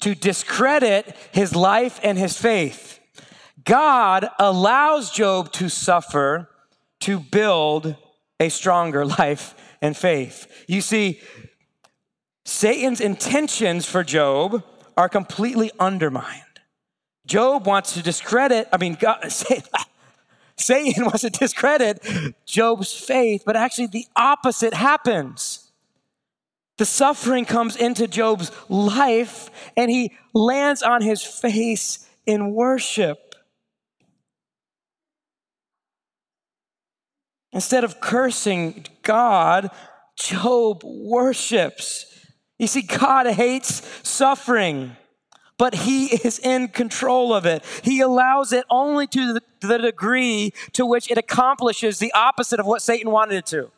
To 0.00 0.14
discredit 0.14 1.16
his 1.32 1.54
life 1.54 2.00
and 2.02 2.18
his 2.18 2.38
faith. 2.38 3.00
God 3.64 4.28
allows 4.38 5.10
Job 5.10 5.52
to 5.52 5.68
suffer 5.68 6.48
to 7.00 7.18
build 7.18 7.96
a 8.38 8.48
stronger 8.48 9.04
life 9.18 9.54
and 9.82 9.96
faith. 9.96 10.64
You 10.66 10.80
see, 10.80 11.20
Satan's 12.44 13.00
intentions 13.00 13.86
for 13.86 14.04
Job 14.04 14.62
are 14.96 15.08
completely 15.08 15.70
undermined. 15.78 16.42
Job 17.26 17.66
wants 17.66 17.94
to 17.94 18.02
discredit, 18.02 18.68
I 18.72 18.76
mean, 18.78 18.96
God, 18.98 19.30
Satan 20.56 21.04
wants 21.04 21.22
to 21.22 21.30
discredit 21.30 22.04
Job's 22.46 22.92
faith, 22.92 23.42
but 23.44 23.56
actually 23.56 23.88
the 23.88 24.06
opposite 24.14 24.74
happens. 24.74 25.55
The 26.78 26.84
suffering 26.84 27.44
comes 27.44 27.76
into 27.76 28.06
Job's 28.06 28.50
life 28.68 29.50
and 29.76 29.90
he 29.90 30.12
lands 30.34 30.82
on 30.82 31.02
his 31.02 31.22
face 31.22 32.06
in 32.26 32.52
worship. 32.52 33.34
Instead 37.52 37.84
of 37.84 38.00
cursing 38.00 38.84
God, 39.02 39.70
Job 40.16 40.82
worships. 40.84 42.04
You 42.58 42.66
see, 42.66 42.82
God 42.82 43.26
hates 43.26 43.82
suffering, 44.02 44.96
but 45.58 45.74
He 45.74 46.06
is 46.06 46.38
in 46.38 46.68
control 46.68 47.34
of 47.34 47.46
it. 47.46 47.64
He 47.82 48.00
allows 48.00 48.52
it 48.52 48.64
only 48.70 49.06
to 49.08 49.38
the, 49.60 49.78
degree 49.78 50.52
to 50.72 50.86
which 50.86 51.10
it 51.10 51.18
accomplishes 51.18 51.98
the 51.98 52.12
opposite 52.12 52.60
of 52.60 52.66
what 52.66 52.82
Satan 52.82 53.10
wanted 53.10 53.36
it 53.36 53.46
to. 53.46 53.70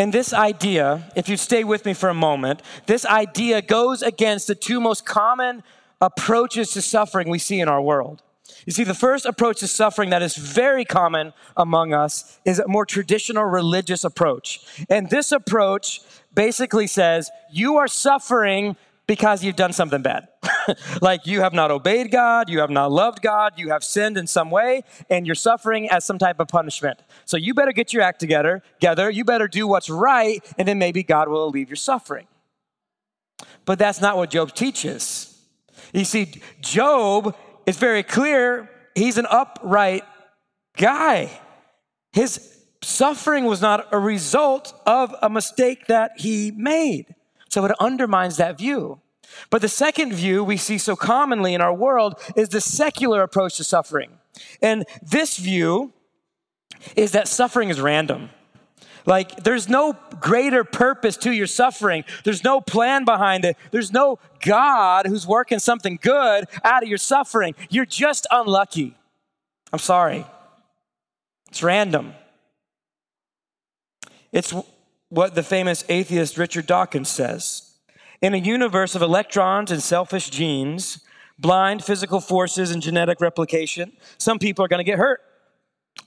And 0.00 0.14
this 0.14 0.32
idea, 0.32 1.12
if 1.14 1.28
you 1.28 1.36
stay 1.36 1.62
with 1.62 1.84
me 1.84 1.92
for 1.92 2.08
a 2.08 2.14
moment, 2.14 2.62
this 2.86 3.04
idea 3.04 3.60
goes 3.60 4.00
against 4.00 4.46
the 4.46 4.54
two 4.54 4.80
most 4.80 5.04
common 5.04 5.62
approaches 6.00 6.70
to 6.70 6.80
suffering 6.80 7.28
we 7.28 7.38
see 7.38 7.60
in 7.60 7.68
our 7.68 7.82
world. 7.82 8.22
You 8.64 8.72
see, 8.72 8.82
the 8.82 8.94
first 8.94 9.26
approach 9.26 9.60
to 9.60 9.68
suffering 9.68 10.08
that 10.08 10.22
is 10.22 10.36
very 10.36 10.86
common 10.86 11.34
among 11.54 11.92
us 11.92 12.38
is 12.46 12.58
a 12.58 12.66
more 12.66 12.86
traditional 12.86 13.44
religious 13.44 14.02
approach. 14.02 14.60
And 14.88 15.10
this 15.10 15.32
approach 15.32 16.00
basically 16.32 16.86
says, 16.86 17.30
You 17.52 17.76
are 17.76 17.86
suffering 17.86 18.76
because 19.10 19.42
you've 19.42 19.56
done 19.56 19.72
something 19.72 20.02
bad. 20.02 20.28
like 21.02 21.26
you 21.26 21.40
have 21.40 21.52
not 21.52 21.72
obeyed 21.72 22.12
God, 22.12 22.48
you 22.48 22.60
have 22.60 22.70
not 22.70 22.92
loved 22.92 23.20
God, 23.20 23.54
you 23.56 23.70
have 23.70 23.82
sinned 23.82 24.16
in 24.16 24.28
some 24.28 24.52
way, 24.52 24.84
and 25.10 25.26
you're 25.26 25.34
suffering 25.34 25.90
as 25.90 26.04
some 26.04 26.16
type 26.16 26.38
of 26.38 26.46
punishment. 26.46 27.00
So 27.24 27.36
you 27.36 27.52
better 27.52 27.72
get 27.72 27.92
your 27.92 28.04
act 28.04 28.20
together, 28.20 28.62
together. 28.78 29.10
You 29.10 29.24
better 29.24 29.48
do 29.48 29.66
what's 29.66 29.90
right, 29.90 30.38
and 30.56 30.68
then 30.68 30.78
maybe 30.78 31.02
God 31.02 31.28
will 31.28 31.44
alleviate 31.44 31.70
your 31.70 31.74
suffering. 31.74 32.28
But 33.64 33.80
that's 33.80 34.00
not 34.00 34.16
what 34.16 34.30
Job 34.30 34.54
teaches. 34.54 35.36
You 35.92 36.04
see, 36.04 36.40
Job 36.60 37.34
is 37.66 37.78
very 37.78 38.04
clear, 38.04 38.70
he's 38.94 39.18
an 39.18 39.26
upright 39.28 40.04
guy. 40.76 41.32
His 42.12 42.58
suffering 42.80 43.44
was 43.44 43.60
not 43.60 43.88
a 43.90 43.98
result 43.98 44.72
of 44.86 45.12
a 45.20 45.28
mistake 45.28 45.88
that 45.88 46.12
he 46.16 46.52
made. 46.52 47.16
So 47.50 47.64
it 47.64 47.72
undermines 47.78 48.38
that 48.38 48.56
view. 48.56 49.00
But 49.50 49.60
the 49.60 49.68
second 49.68 50.12
view 50.12 50.42
we 50.42 50.56
see 50.56 50.78
so 50.78 50.96
commonly 50.96 51.54
in 51.54 51.60
our 51.60 51.74
world 51.74 52.18
is 52.34 52.48
the 52.48 52.60
secular 52.60 53.22
approach 53.22 53.56
to 53.58 53.64
suffering. 53.64 54.10
And 54.62 54.86
this 55.02 55.36
view 55.36 55.92
is 56.96 57.12
that 57.12 57.28
suffering 57.28 57.68
is 57.68 57.80
random. 57.80 58.30
Like, 59.06 59.44
there's 59.44 59.68
no 59.68 59.96
greater 60.20 60.62
purpose 60.62 61.16
to 61.18 61.32
your 61.32 61.46
suffering. 61.46 62.04
There's 62.24 62.44
no 62.44 62.60
plan 62.60 63.04
behind 63.04 63.44
it. 63.44 63.56
There's 63.70 63.92
no 63.92 64.18
God 64.40 65.06
who's 65.06 65.26
working 65.26 65.58
something 65.58 65.98
good 66.00 66.44
out 66.62 66.82
of 66.82 66.88
your 66.88 66.98
suffering. 66.98 67.54
You're 67.70 67.86
just 67.86 68.26
unlucky. 68.30 68.96
I'm 69.72 69.78
sorry. 69.78 70.26
It's 71.48 71.62
random. 71.62 72.14
It's 74.32 74.54
what 75.10 75.34
the 75.34 75.42
famous 75.42 75.84
atheist 75.88 76.38
Richard 76.38 76.66
Dawkins 76.66 77.08
says. 77.08 77.74
In 78.22 78.32
a 78.32 78.38
universe 78.38 78.94
of 78.94 79.02
electrons 79.02 79.70
and 79.70 79.82
selfish 79.82 80.30
genes, 80.30 81.00
blind 81.38 81.84
physical 81.84 82.20
forces 82.20 82.70
and 82.70 82.80
genetic 82.80 83.20
replication, 83.20 83.92
some 84.18 84.38
people 84.38 84.64
are 84.64 84.68
going 84.68 84.78
to 84.78 84.90
get 84.90 84.98
hurt. 84.98 85.20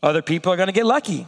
Other 0.02 0.22
people 0.22 0.52
are 0.52 0.56
going 0.56 0.68
to 0.68 0.74
get 0.74 0.86
lucky. 0.86 1.28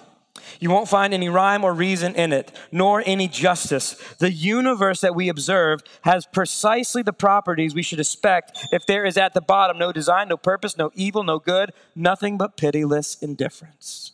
You 0.60 0.70
won't 0.70 0.88
find 0.88 1.14
any 1.14 1.30
rhyme 1.30 1.64
or 1.64 1.74
reason 1.74 2.16
in 2.16 2.32
it, 2.32 2.52
nor 2.72 3.02
any 3.06 3.28
justice. 3.28 3.94
The 4.20 4.32
universe 4.32 5.02
that 5.02 5.16
we 5.16 5.30
observe 5.30 5.82
has 6.02 6.26
precisely 6.26 7.02
the 7.02 7.14
properties 7.14 7.74
we 7.74 7.82
should 7.82 8.00
expect 8.00 8.60
if 8.72 8.86
there 8.86 9.06
is 9.06 9.18
at 9.18 9.34
the 9.34 9.42
bottom 9.42 9.78
no 9.78 9.92
design, 9.92 10.28
no 10.28 10.38
purpose, 10.38 10.78
no 10.78 10.92
evil, 10.94 11.24
no 11.24 11.40
good, 11.40 11.72
nothing 11.96 12.38
but 12.38 12.58
pitiless 12.58 13.22
indifference. 13.22 14.12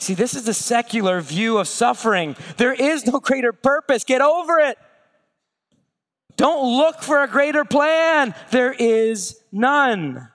See, 0.00 0.14
this 0.14 0.34
is 0.34 0.44
the 0.44 0.54
secular 0.54 1.20
view 1.20 1.58
of 1.58 1.68
suffering. 1.68 2.36
There 2.56 2.74
is 2.74 3.06
no 3.06 3.20
greater 3.20 3.52
purpose. 3.52 4.04
Get 4.04 4.20
over 4.20 4.58
it. 4.58 4.76
Don't 6.36 6.76
look 6.76 7.02
for 7.02 7.22
a 7.22 7.28
greater 7.28 7.64
plan. 7.64 8.34
There 8.50 8.72
is 8.72 9.40
none. 9.52 10.28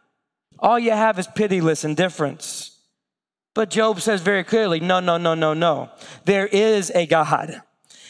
All 0.57 0.79
you 0.79 0.91
have 0.91 1.19
is 1.19 1.27
pitiless 1.27 1.83
indifference. 1.83 2.77
But 3.53 3.69
Job 3.69 3.99
says 3.99 4.21
very 4.21 4.43
clearly 4.43 4.79
no, 4.79 4.99
no, 4.99 5.17
no, 5.17 5.33
no, 5.33 5.53
no. 5.53 5.89
There 6.25 6.47
is 6.47 6.91
a 6.95 7.05
God. 7.05 7.61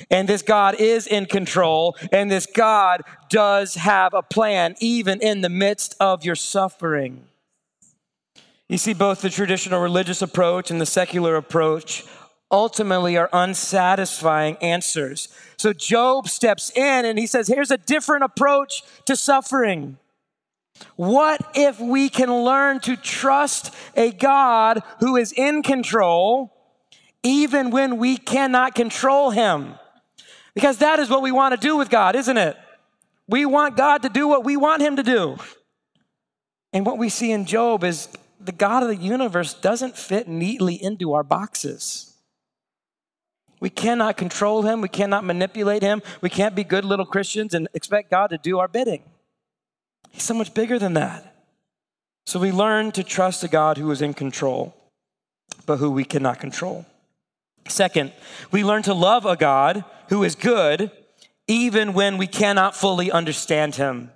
And 0.09 0.29
this 0.29 0.41
God 0.41 0.75
is 0.79 1.07
in 1.07 1.25
control, 1.25 1.97
and 2.11 2.31
this 2.31 2.45
God 2.45 3.01
does 3.29 3.75
have 3.75 4.13
a 4.13 4.21
plan, 4.21 4.75
even 4.79 5.21
in 5.21 5.41
the 5.41 5.49
midst 5.49 5.95
of 5.99 6.23
your 6.23 6.35
suffering. 6.35 7.28
You 8.69 8.77
see, 8.77 8.93
both 8.93 9.21
the 9.21 9.31
traditional 9.31 9.81
religious 9.81 10.21
approach 10.21 10.69
and 10.69 10.79
the 10.79 10.85
secular 10.85 11.35
approach 11.35 12.05
ultimately 12.51 13.17
are 13.17 13.29
unsatisfying 13.33 14.57
answers. 14.57 15.27
So 15.57 15.73
Job 15.73 16.29
steps 16.29 16.71
in 16.75 17.05
and 17.05 17.17
he 17.17 17.25
says, 17.25 17.47
Here's 17.47 17.71
a 17.71 17.77
different 17.77 18.23
approach 18.23 18.83
to 19.05 19.15
suffering. 19.15 19.97
What 20.95 21.41
if 21.55 21.79
we 21.79 22.09
can 22.09 22.31
learn 22.43 22.79
to 22.81 22.95
trust 22.95 23.73
a 23.95 24.11
God 24.11 24.83
who 24.99 25.17
is 25.17 25.33
in 25.33 25.63
control 25.63 26.53
even 27.23 27.71
when 27.71 27.97
we 27.97 28.17
cannot 28.17 28.75
control 28.75 29.31
him? 29.31 29.73
Because 30.53 30.77
that 30.77 30.99
is 30.99 31.09
what 31.09 31.21
we 31.21 31.31
want 31.31 31.59
to 31.59 31.59
do 31.59 31.75
with 31.75 31.89
God, 31.89 32.15
isn't 32.15 32.37
it? 32.37 32.55
We 33.27 33.45
want 33.45 33.77
God 33.77 34.03
to 34.03 34.09
do 34.09 34.27
what 34.27 34.43
we 34.43 34.57
want 34.57 34.81
him 34.81 34.95
to 34.95 35.03
do. 35.03 35.37
And 36.71 36.85
what 36.85 36.97
we 36.97 37.09
see 37.09 37.31
in 37.31 37.45
Job 37.45 37.83
is 37.83 38.07
the 38.39 38.51
God 38.51 38.83
of 38.83 38.89
the 38.89 38.95
universe 38.95 39.53
doesn't 39.53 39.97
fit 39.97 40.27
neatly 40.27 40.81
into 40.81 41.13
our 41.13 41.23
boxes. 41.23 42.13
We 43.59 43.69
cannot 43.69 44.15
control 44.15 44.61
him. 44.61 44.79
We 44.81 44.87
cannot 44.87 45.25
manipulate 45.25 45.83
him. 45.83 46.01
We 46.21 46.29
can't 46.29 46.55
be 46.55 46.63
good 46.63 46.85
little 46.85 47.05
Christians 47.05 47.53
and 47.53 47.67
expect 47.73 48.09
God 48.09 48.27
to 48.27 48.37
do 48.37 48.59
our 48.59 48.69
bidding. 48.69 49.03
He's 50.11 50.23
so 50.23 50.33
much 50.33 50.53
bigger 50.53 50.79
than 50.79 50.93
that. 50.93 51.35
So 52.25 52.39
we 52.39 52.51
learn 52.51 52.91
to 52.93 53.03
trust 53.03 53.43
a 53.43 53.47
God 53.47 53.77
who 53.77 53.91
is 53.91 54.01
in 54.01 54.13
control, 54.13 54.75
but 55.65 55.77
who 55.77 55.91
we 55.91 56.05
cannot 56.05 56.39
control. 56.39 56.85
Second, 57.67 58.13
we 58.51 58.63
learn 58.63 58.83
to 58.83 58.93
love 58.93 59.25
a 59.25 59.35
God 59.35 59.83
who 60.07 60.23
is 60.23 60.35
good 60.35 60.91
even 61.47 61.93
when 61.93 62.17
we 62.17 62.27
cannot 62.27 62.75
fully 62.75 63.11
understand 63.11 63.75
him. 63.75 64.11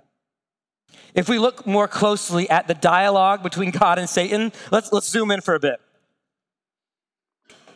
If 1.14 1.28
we 1.28 1.38
look 1.38 1.66
more 1.66 1.86
closely 1.86 2.50
at 2.50 2.66
the 2.66 2.74
dialogue 2.74 3.42
between 3.42 3.70
God 3.70 3.98
and 3.98 4.08
Satan, 4.08 4.52
let's, 4.70 4.92
let's 4.92 5.08
zoom 5.08 5.30
in 5.30 5.40
for 5.40 5.54
a 5.54 5.60
bit. 5.60 5.80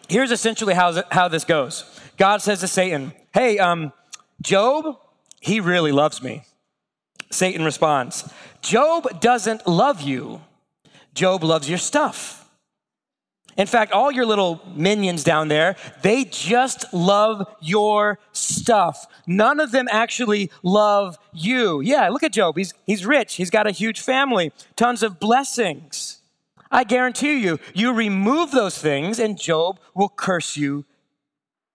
Here's 0.08 0.30
essentially 0.30 0.74
how, 0.74 1.02
how 1.10 1.28
this 1.28 1.44
goes 1.44 1.84
God 2.16 2.42
says 2.42 2.60
to 2.60 2.68
Satan, 2.68 3.12
Hey, 3.32 3.58
um, 3.58 3.92
Job, 4.42 4.98
he 5.40 5.60
really 5.60 5.92
loves 5.92 6.22
me. 6.22 6.42
Satan 7.30 7.64
responds, 7.64 8.32
Job 8.62 9.20
doesn't 9.20 9.66
love 9.66 10.00
you. 10.00 10.40
Job 11.14 11.44
loves 11.44 11.68
your 11.68 11.78
stuff. 11.78 12.47
In 13.58 13.66
fact, 13.66 13.90
all 13.90 14.12
your 14.12 14.24
little 14.24 14.62
minions 14.76 15.24
down 15.24 15.48
there, 15.48 15.74
they 16.02 16.24
just 16.24 16.94
love 16.94 17.44
your 17.60 18.20
stuff. 18.30 19.06
None 19.26 19.58
of 19.58 19.72
them 19.72 19.88
actually 19.90 20.52
love 20.62 21.18
you. 21.32 21.80
Yeah, 21.80 22.08
look 22.08 22.22
at 22.22 22.32
Job. 22.32 22.56
He's, 22.56 22.72
he's 22.86 23.04
rich, 23.04 23.34
he's 23.34 23.50
got 23.50 23.66
a 23.66 23.72
huge 23.72 24.00
family, 24.00 24.52
tons 24.76 25.02
of 25.02 25.18
blessings. 25.18 26.20
I 26.70 26.84
guarantee 26.84 27.40
you, 27.40 27.58
you 27.74 27.92
remove 27.92 28.52
those 28.52 28.78
things, 28.78 29.18
and 29.18 29.38
Job 29.38 29.80
will 29.92 30.10
curse 30.10 30.56
you 30.56 30.84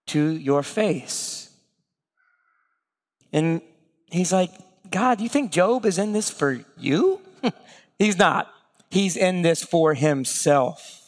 to 0.08 0.38
your 0.38 0.64
face. 0.64 1.50
And 3.34 3.62
he's 4.06 4.32
like, 4.32 4.52
God, 4.90 5.20
you 5.20 5.28
think 5.28 5.52
Job 5.52 5.86
is 5.86 5.98
in 5.98 6.14
this 6.14 6.30
for 6.30 6.64
you? 6.78 7.20
he's 8.00 8.18
not. 8.18 8.54
He's 8.90 9.18
in 9.18 9.42
this 9.42 9.64
for 9.64 9.96
himself. 9.96 11.03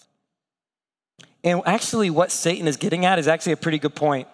And 1.45 1.62
actually, 1.67 2.10
what 2.10 2.31
Satan 2.31 2.67
is 2.67 2.75
getting 2.75 3.05
at 3.05 3.19
is 3.19 3.27
actually 3.27 3.53
a 3.53 3.58
pretty 3.58 3.77
good 3.77 3.93
point. 3.95 4.27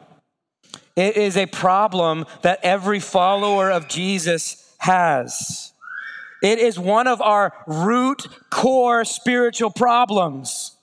It 0.95 1.17
is 1.17 1.35
a 1.35 1.45
problem 1.45 2.25
that 2.41 2.59
every 2.63 3.01
follower 3.01 3.69
of 3.69 3.89
Jesus 3.89 4.73
has. 4.79 5.73
It 6.41 6.57
is 6.57 6.79
one 6.79 7.07
of 7.07 7.21
our 7.21 7.53
root 7.67 8.27
core 8.49 9.03
spiritual 9.03 9.71
problems. 9.71 10.77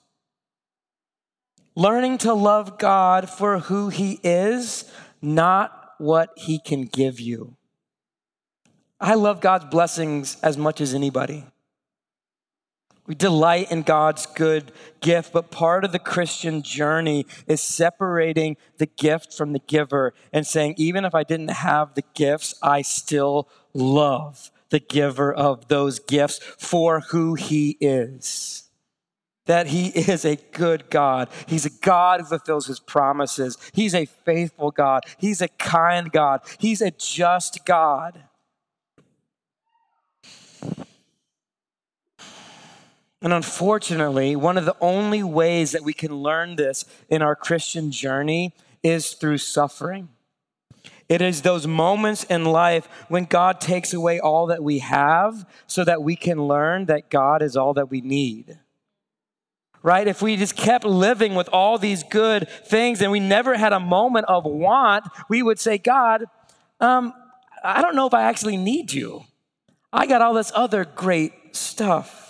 Learning 1.74 2.18
to 2.18 2.34
love 2.34 2.78
God 2.78 3.30
for 3.30 3.60
who 3.60 3.88
He 3.88 4.20
is, 4.22 4.84
not 5.22 5.94
what 5.98 6.30
He 6.36 6.58
can 6.58 6.82
give 6.82 7.18
you. 7.18 7.56
I 9.00 9.14
love 9.14 9.40
God's 9.40 9.66
blessings 9.66 10.36
as 10.42 10.58
much 10.58 10.80
as 10.80 10.92
anybody. 10.92 11.44
We 13.08 13.14
delight 13.14 13.72
in 13.72 13.82
God's 13.82 14.26
good 14.26 14.70
gift, 15.00 15.32
but 15.32 15.50
part 15.50 15.82
of 15.82 15.92
the 15.92 15.98
Christian 15.98 16.60
journey 16.60 17.24
is 17.46 17.62
separating 17.62 18.58
the 18.76 18.84
gift 18.84 19.32
from 19.32 19.54
the 19.54 19.60
giver 19.60 20.12
and 20.30 20.46
saying, 20.46 20.74
even 20.76 21.06
if 21.06 21.14
I 21.14 21.24
didn't 21.24 21.48
have 21.48 21.94
the 21.94 22.04
gifts, 22.14 22.54
I 22.62 22.82
still 22.82 23.48
love 23.72 24.50
the 24.68 24.78
giver 24.78 25.32
of 25.32 25.68
those 25.68 25.98
gifts 26.00 26.38
for 26.58 27.00
who 27.00 27.32
he 27.32 27.78
is. 27.80 28.68
That 29.46 29.68
he 29.68 29.86
is 29.88 30.26
a 30.26 30.36
good 30.36 30.90
God. 30.90 31.30
He's 31.46 31.64
a 31.64 31.70
God 31.70 32.20
who 32.20 32.26
fulfills 32.26 32.66
his 32.66 32.78
promises. 32.78 33.56
He's 33.72 33.94
a 33.94 34.04
faithful 34.04 34.70
God. 34.70 35.04
He's 35.16 35.40
a 35.40 35.48
kind 35.48 36.12
God. 36.12 36.42
He's 36.58 36.82
a 36.82 36.90
just 36.90 37.64
God. 37.64 38.24
And 43.20 43.32
unfortunately, 43.32 44.36
one 44.36 44.56
of 44.56 44.64
the 44.64 44.76
only 44.80 45.22
ways 45.22 45.72
that 45.72 45.82
we 45.82 45.92
can 45.92 46.14
learn 46.14 46.56
this 46.56 46.84
in 47.08 47.20
our 47.20 47.34
Christian 47.34 47.90
journey 47.90 48.54
is 48.82 49.14
through 49.14 49.38
suffering. 49.38 50.08
It 51.08 51.22
is 51.22 51.42
those 51.42 51.66
moments 51.66 52.24
in 52.24 52.44
life 52.44 52.86
when 53.08 53.24
God 53.24 53.60
takes 53.60 53.92
away 53.94 54.20
all 54.20 54.46
that 54.46 54.62
we 54.62 54.80
have 54.80 55.46
so 55.66 55.82
that 55.84 56.02
we 56.02 56.16
can 56.16 56.46
learn 56.46 56.84
that 56.86 57.08
God 57.08 57.42
is 57.42 57.56
all 57.56 57.74
that 57.74 57.90
we 57.90 58.02
need. 58.02 58.58
Right? 59.82 60.06
If 60.06 60.20
we 60.20 60.36
just 60.36 60.56
kept 60.56 60.84
living 60.84 61.34
with 61.34 61.48
all 61.52 61.78
these 61.78 62.02
good 62.02 62.48
things 62.66 63.00
and 63.00 63.10
we 63.10 63.20
never 63.20 63.56
had 63.56 63.72
a 63.72 63.80
moment 63.80 64.26
of 64.28 64.44
want, 64.44 65.04
we 65.30 65.42
would 65.42 65.58
say, 65.58 65.78
God, 65.78 66.24
um, 66.78 67.14
I 67.64 67.80
don't 67.80 67.96
know 67.96 68.06
if 68.06 68.14
I 68.14 68.24
actually 68.24 68.56
need 68.56 68.92
you. 68.92 69.24
I 69.92 70.06
got 70.06 70.20
all 70.20 70.34
this 70.34 70.52
other 70.54 70.84
great 70.84 71.32
stuff. 71.56 72.27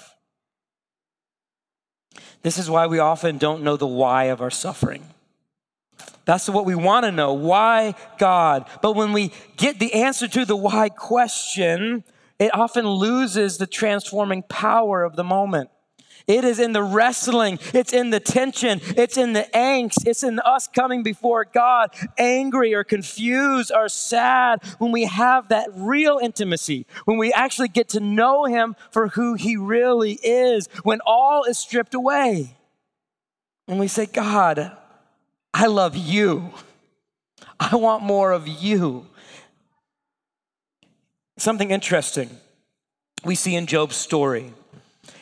This 2.43 2.59
is 2.59 2.71
why 2.71 2.87
we 2.87 2.99
often 2.99 3.39
don't 3.39 3.63
know 3.63 3.77
the 3.77 3.87
why 3.87 4.25
of 4.25 4.41
our 4.41 4.51
suffering. 4.51 5.05
That's 6.25 6.49
what 6.49 6.67
we 6.67 6.75
want 6.75 7.05
to 7.05 7.13
know. 7.13 7.33
Why 7.33 7.95
God? 8.19 8.69
But 8.83 8.95
when 8.95 9.13
we 9.13 9.33
get 9.57 9.79
the 9.79 9.95
answer 9.95 10.29
to 10.29 10.45
the 10.45 10.57
why 10.57 10.91
question, 10.91 12.05
it 12.39 12.55
often 12.55 12.87
loses 12.87 13.59
the 13.59 13.67
transforming 13.67 14.43
power 14.43 15.03
of 15.03 15.17
the 15.17 15.25
moment. 15.25 15.71
It 16.29 16.45
is 16.45 16.59
in 16.59 16.75
the 16.75 16.83
wrestling, 16.83 17.59
it's 17.73 17.95
in 17.95 18.11
the 18.11 18.21
tension, 18.21 18.83
it's 18.85 19.17
in 19.17 19.33
the 19.33 19.49
angst, 19.55 20.07
it's 20.07 20.23
in 20.23 20.39
us 20.41 20.69
coming 20.69 21.03
before 21.03 21.47
God 21.47 21.89
angry 22.19 22.75
or 22.75 22.85
confused 22.85 23.73
or 23.75 23.89
sad 23.89 24.63
when 24.77 24.93
we 24.93 25.07
have 25.07 25.49
that 25.49 25.71
real 25.75 26.19
intimacy, 26.23 26.85
when 27.07 27.17
we 27.17 27.33
actually 27.33 27.69
get 27.69 27.89
to 27.91 28.01
know 28.01 28.45
Him 28.45 28.77
for 28.91 29.09
who 29.09 29.35
He 29.35 29.57
really 29.57 30.21
is, 30.23 30.69
when 30.83 31.01
all 31.07 31.45
is 31.45 31.57
stripped 31.57 31.95
away. 31.95 32.55
And 33.67 33.81
we 33.81 33.89
say, 33.89 34.05
God, 34.05 34.77
I 35.55 35.67
love 35.67 35.97
you. 35.97 36.53
I 37.59 37.77
want 37.77 38.03
more 38.03 38.33
of 38.33 38.47
you. 38.47 39.07
Something 41.39 41.71
interesting 41.71 42.29
we 43.25 43.35
see 43.35 43.55
in 43.55 43.67
Job's 43.67 43.97
story 43.97 44.53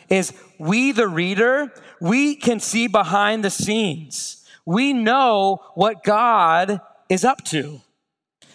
is 0.09 0.33
we, 0.59 0.93
the 0.93 1.09
reader, 1.09 1.73
we 2.01 2.35
can 2.35 2.61
see 2.61 2.87
behind 2.87 3.45
the 3.45 3.51
scenes. 3.51 4.45
We 4.65 4.93
know 4.93 5.61
what 5.75 6.03
God 6.03 6.81
is 7.09 7.25
up 7.25 7.45
to. 7.45 7.81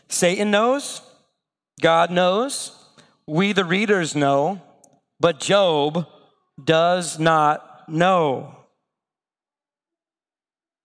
Satan 0.07 0.51
knows, 0.51 1.01
God 1.79 2.11
knows, 2.11 2.77
we, 3.25 3.53
the 3.53 3.65
readers, 3.65 4.15
know, 4.15 4.61
but 5.19 5.39
Job 5.39 6.07
does 6.61 7.17
not 7.17 7.87
know. 7.87 8.55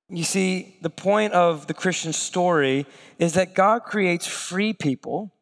You 0.08 0.22
see, 0.22 0.76
the 0.82 0.90
point 0.90 1.32
of 1.32 1.66
the 1.66 1.74
Christian 1.74 2.12
story 2.12 2.86
is 3.18 3.32
that 3.32 3.54
God 3.54 3.82
creates 3.82 4.26
free 4.26 4.72
people 4.72 5.32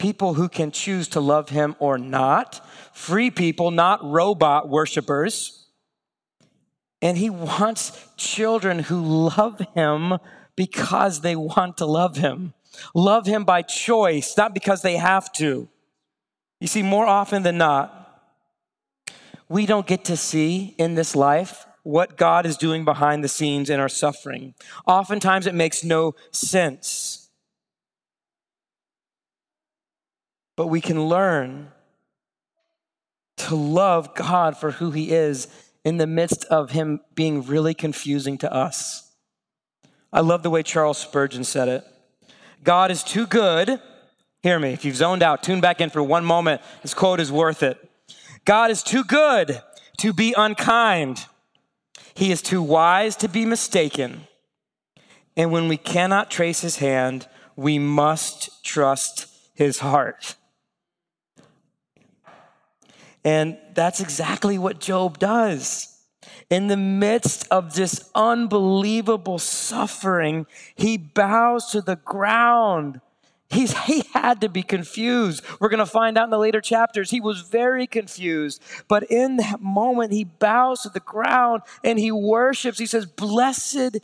people 0.00 0.34
who 0.34 0.48
can 0.48 0.72
choose 0.72 1.06
to 1.08 1.20
love 1.20 1.50
him 1.50 1.76
or 1.78 1.98
not, 1.98 2.66
free 2.92 3.30
people, 3.30 3.70
not 3.70 4.04
robot 4.04 4.68
worshipers. 4.68 5.66
And 7.02 7.16
he 7.16 7.30
wants 7.30 8.08
children 8.16 8.80
who 8.80 9.00
love 9.00 9.60
him 9.74 10.18
because 10.56 11.22
they 11.22 11.34
want 11.34 11.78
to 11.78 11.86
love 11.86 12.16
him, 12.16 12.52
love 12.94 13.26
him 13.26 13.44
by 13.44 13.62
choice, 13.62 14.36
not 14.36 14.52
because 14.52 14.82
they 14.82 14.96
have 14.96 15.32
to. 15.34 15.68
You 16.60 16.66
see, 16.66 16.82
more 16.82 17.06
often 17.06 17.42
than 17.42 17.56
not, 17.56 17.96
we 19.48 19.64
don't 19.64 19.86
get 19.86 20.04
to 20.04 20.16
see 20.16 20.74
in 20.76 20.94
this 20.94 21.16
life 21.16 21.66
what 21.82 22.18
God 22.18 22.44
is 22.44 22.58
doing 22.58 22.84
behind 22.84 23.24
the 23.24 23.28
scenes 23.28 23.70
in 23.70 23.80
our 23.80 23.88
suffering. 23.88 24.54
Oftentimes, 24.86 25.46
it 25.46 25.54
makes 25.54 25.82
no 25.82 26.14
sense. 26.30 27.20
but 30.60 30.66
we 30.66 30.82
can 30.82 31.08
learn 31.08 31.72
to 33.48 33.54
love 33.54 34.14
God 34.14 34.56
for 34.56 34.72
who 34.72 34.90
He 34.90 35.10
is 35.10 35.48
in 35.84 35.96
the 35.96 36.06
midst 36.06 36.44
of 36.46 36.70
Him 36.70 37.00
being 37.14 37.42
really 37.46 37.74
confusing 37.74 38.38
to 38.38 38.52
us. 38.52 39.12
I 40.12 40.20
love 40.20 40.42
the 40.42 40.50
way 40.50 40.62
Charles 40.62 40.98
Spurgeon 40.98 41.44
said 41.44 41.68
it 41.68 41.84
God 42.62 42.90
is 42.90 43.02
too 43.02 43.26
good. 43.26 43.80
Hear 44.42 44.58
me, 44.58 44.72
if 44.72 44.84
you've 44.84 44.96
zoned 44.96 45.22
out, 45.22 45.42
tune 45.42 45.60
back 45.60 45.80
in 45.80 45.90
for 45.90 46.02
one 46.02 46.24
moment. 46.24 46.62
This 46.82 46.94
quote 46.94 47.20
is 47.20 47.30
worth 47.30 47.62
it. 47.62 47.78
God 48.44 48.70
is 48.70 48.82
too 48.82 49.04
good 49.04 49.60
to 49.98 50.12
be 50.12 50.34
unkind. 50.36 51.26
He 52.14 52.32
is 52.32 52.40
too 52.40 52.62
wise 52.62 53.16
to 53.16 53.28
be 53.28 53.44
mistaken. 53.44 54.26
And 55.36 55.52
when 55.52 55.68
we 55.68 55.76
cannot 55.76 56.30
trace 56.30 56.60
his 56.60 56.76
hand, 56.76 57.28
we 57.54 57.78
must 57.78 58.64
trust 58.64 59.26
his 59.54 59.80
heart. 59.80 60.36
And 63.24 63.58
that's 63.74 64.00
exactly 64.00 64.58
what 64.58 64.80
Job 64.80 65.18
does. 65.18 65.98
In 66.48 66.66
the 66.66 66.76
midst 66.76 67.46
of 67.50 67.74
this 67.74 68.10
unbelievable 68.14 69.38
suffering, 69.38 70.46
he 70.74 70.96
bows 70.96 71.70
to 71.70 71.80
the 71.80 71.96
ground. 71.96 73.00
He's, 73.50 73.76
he 73.84 74.04
had 74.12 74.40
to 74.42 74.48
be 74.48 74.62
confused. 74.62 75.44
We're 75.58 75.68
going 75.68 75.78
to 75.78 75.86
find 75.86 76.16
out 76.16 76.24
in 76.24 76.30
the 76.30 76.38
later 76.38 76.60
chapters. 76.60 77.10
He 77.10 77.20
was 77.20 77.40
very 77.40 77.86
confused. 77.86 78.62
But 78.88 79.04
in 79.04 79.36
that 79.38 79.60
moment, 79.60 80.12
he 80.12 80.24
bows 80.24 80.82
to 80.82 80.88
the 80.88 81.00
ground 81.00 81.62
and 81.82 81.98
he 81.98 82.12
worships. 82.12 82.78
He 82.78 82.86
says, 82.86 83.06
Blessed 83.06 83.98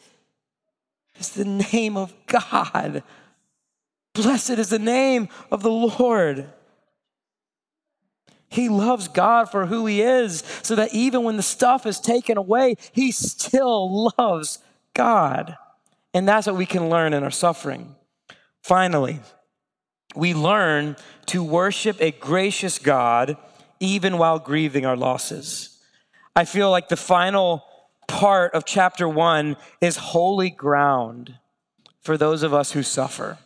is 1.19 1.31
the 1.31 1.45
name 1.45 1.97
of 1.97 2.13
God. 2.27 3.03
Blessed 4.15 4.51
is 4.51 4.71
the 4.71 4.79
name 4.79 5.29
of 5.51 5.63
the 5.63 5.71
Lord. 5.71 6.49
He 8.49 8.69
loves 8.69 9.09
God 9.09 9.51
for 9.51 9.67
who 9.67 9.87
He 9.87 10.03
is, 10.03 10.43
so 10.63 10.75
that 10.77 10.95
even 10.95 11.25
when 11.25 11.37
the 11.37 11.43
stuff 11.43 11.87
is 11.87 12.01
taken 12.01 12.37
away, 12.37 12.77
He 12.93 13.13
still 13.13 14.13
loves 14.19 14.59
God. 14.95 15.57
And 16.15 16.27
that's 16.27 16.47
what 16.47 16.57
we 16.57 16.67
can 16.67 16.89
learn 16.89 17.13
in 17.13 17.23
our 17.23 17.31
suffering. 17.31 17.95
Finally, 18.63 19.21
we 20.15 20.33
learn 20.33 20.97
to 21.27 21.45
worship 21.45 22.01
a 22.01 22.11
gracious 22.11 22.79
God 22.79 23.37
even 23.81 24.17
while 24.17 24.39
grieving 24.39 24.87
our 24.87 24.97
losses. 24.97 25.79
I 26.35 26.45
feel 26.45 26.71
like 26.71 26.89
the 26.89 26.97
final 26.97 27.65
part 28.09 28.55
of 28.55 28.65
chapter 28.65 29.09
one 29.09 29.57
is 29.81 29.97
holy 29.97 30.51
ground 30.51 31.35
for 32.01 32.17
those 32.17 32.43
of 32.43 32.55
us 32.55 32.73
who 32.73 32.83
suffer. 32.83 33.39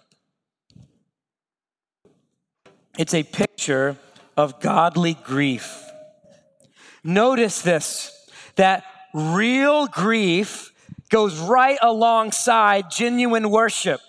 It's 2.98 3.14
a 3.14 3.22
picture 3.22 3.96
of 4.40 4.58
godly 4.58 5.12
grief. 5.12 5.84
Notice 7.04 7.60
this 7.60 8.10
that 8.56 8.84
real 9.12 9.86
grief 9.86 10.72
goes 11.10 11.38
right 11.38 11.78
alongside 11.82 12.90
genuine 12.90 13.50
worship. 13.50 14.00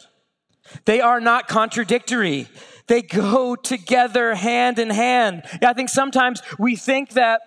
They 0.86 1.02
are 1.02 1.20
not 1.20 1.50
contradictory. 1.50 2.48
They 2.88 3.02
go 3.02 3.58
together 3.58 4.34
hand 4.34 4.80
in 4.80 4.90
hand. 4.90 5.44
I 5.62 5.74
think 5.74 5.90
sometimes 5.90 6.42
we 6.58 6.78
think 6.78 7.12
that 7.12 7.42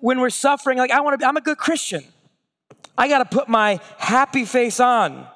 when 0.00 0.20
we're 0.20 0.28
suffering, 0.28 0.76
like 0.76 0.90
I 0.90 1.00
want 1.00 1.14
to, 1.14 1.18
be, 1.18 1.24
I'm 1.24 1.38
a 1.38 1.40
good 1.40 1.58
Christian. 1.58 2.04
I 2.98 3.08
got 3.08 3.18
to 3.18 3.36
put 3.36 3.48
my 3.48 3.80
happy 3.96 4.44
face 4.44 4.78
on. 4.78 5.26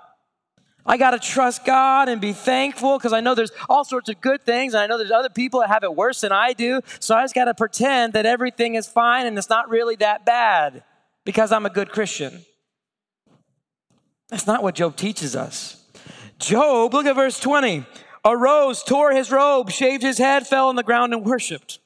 I 0.86 0.96
got 0.96 1.10
to 1.10 1.18
trust 1.18 1.64
God 1.64 2.08
and 2.08 2.20
be 2.20 2.32
thankful 2.32 2.98
because 2.98 3.12
I 3.12 3.20
know 3.20 3.34
there's 3.34 3.52
all 3.68 3.84
sorts 3.84 4.08
of 4.08 4.20
good 4.20 4.42
things. 4.42 4.74
And 4.74 4.82
I 4.82 4.86
know 4.86 4.98
there's 4.98 5.10
other 5.10 5.28
people 5.28 5.60
that 5.60 5.68
have 5.68 5.84
it 5.84 5.94
worse 5.94 6.22
than 6.22 6.32
I 6.32 6.52
do. 6.52 6.80
So 6.98 7.14
I 7.14 7.22
just 7.22 7.34
got 7.34 7.44
to 7.44 7.54
pretend 7.54 8.14
that 8.14 8.26
everything 8.26 8.74
is 8.74 8.86
fine 8.86 9.26
and 9.26 9.36
it's 9.36 9.50
not 9.50 9.68
really 9.68 9.96
that 9.96 10.24
bad 10.24 10.82
because 11.24 11.52
I'm 11.52 11.66
a 11.66 11.70
good 11.70 11.90
Christian. 11.90 12.44
That's 14.28 14.46
not 14.46 14.62
what 14.62 14.74
Job 14.74 14.96
teaches 14.96 15.36
us. 15.36 15.84
Job, 16.38 16.94
look 16.94 17.04
at 17.04 17.14
verse 17.14 17.38
20, 17.38 17.84
arose, 18.24 18.82
tore 18.82 19.12
his 19.12 19.30
robe, 19.30 19.70
shaved 19.70 20.02
his 20.02 20.16
head, 20.18 20.46
fell 20.46 20.68
on 20.68 20.76
the 20.76 20.82
ground, 20.82 21.12
and 21.12 21.24
worshiped. 21.24 21.78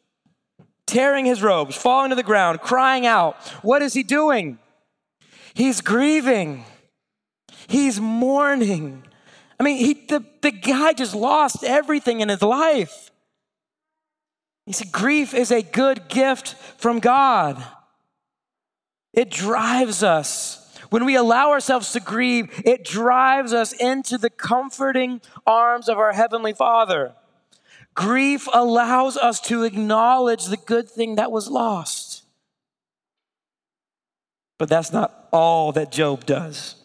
Tearing 0.87 1.25
his 1.25 1.43
robes, 1.43 1.75
falling 1.75 2.11
to 2.11 2.17
the 2.17 2.23
ground, 2.23 2.61
crying 2.61 3.07
out. 3.07 3.37
What 3.63 3.83
is 3.83 3.95
he 3.95 4.03
doing? 4.03 4.59
He's 5.55 5.81
grieving. 5.81 6.65
He's 7.67 8.01
mourning. 8.01 9.03
I 9.59 9.63
mean, 9.63 9.79
he, 9.79 9.95
the, 9.95 10.25
the 10.43 10.51
guy 10.51 10.93
just 10.93 11.15
lost 11.15 11.65
everything 11.65 12.21
in 12.21 12.29
his 12.29 12.43
life. 12.43 13.11
You 14.67 14.73
see, 14.73 14.87
grief 14.87 15.35
is 15.35 15.51
a 15.51 15.63
good 15.63 16.09
gift 16.09 16.55
from 16.79 16.99
God. 16.99 17.63
It 19.13 19.31
drives 19.31 20.03
us. 20.03 20.61
When 20.91 21.05
we 21.05 21.17
allow 21.17 21.51
ourselves 21.51 21.93
to 21.93 22.01
grieve, 22.01 22.63
it 22.65 22.85
drives 22.85 23.53
us 23.53 23.73
into 23.73 24.19
the 24.19 24.31
comforting 24.31 25.21
arms 25.47 25.89
of 25.89 25.99
our 25.99 26.13
Heavenly 26.13 26.53
Father. 26.53 27.15
Grief 27.95 28.49
allows 28.53 29.17
us 29.17 29.41
to 29.43 29.63
acknowledge 29.63 30.47
the 30.47 30.57
good 30.57 30.89
thing 30.89 31.15
that 31.17 31.31
was 31.31 31.49
lost. 31.49 32.25
But 34.59 34.69
that's 34.69 34.93
not 34.93 35.29
all 35.33 35.73
that 35.73 35.93
Job 35.93 36.27
does. 36.27 36.77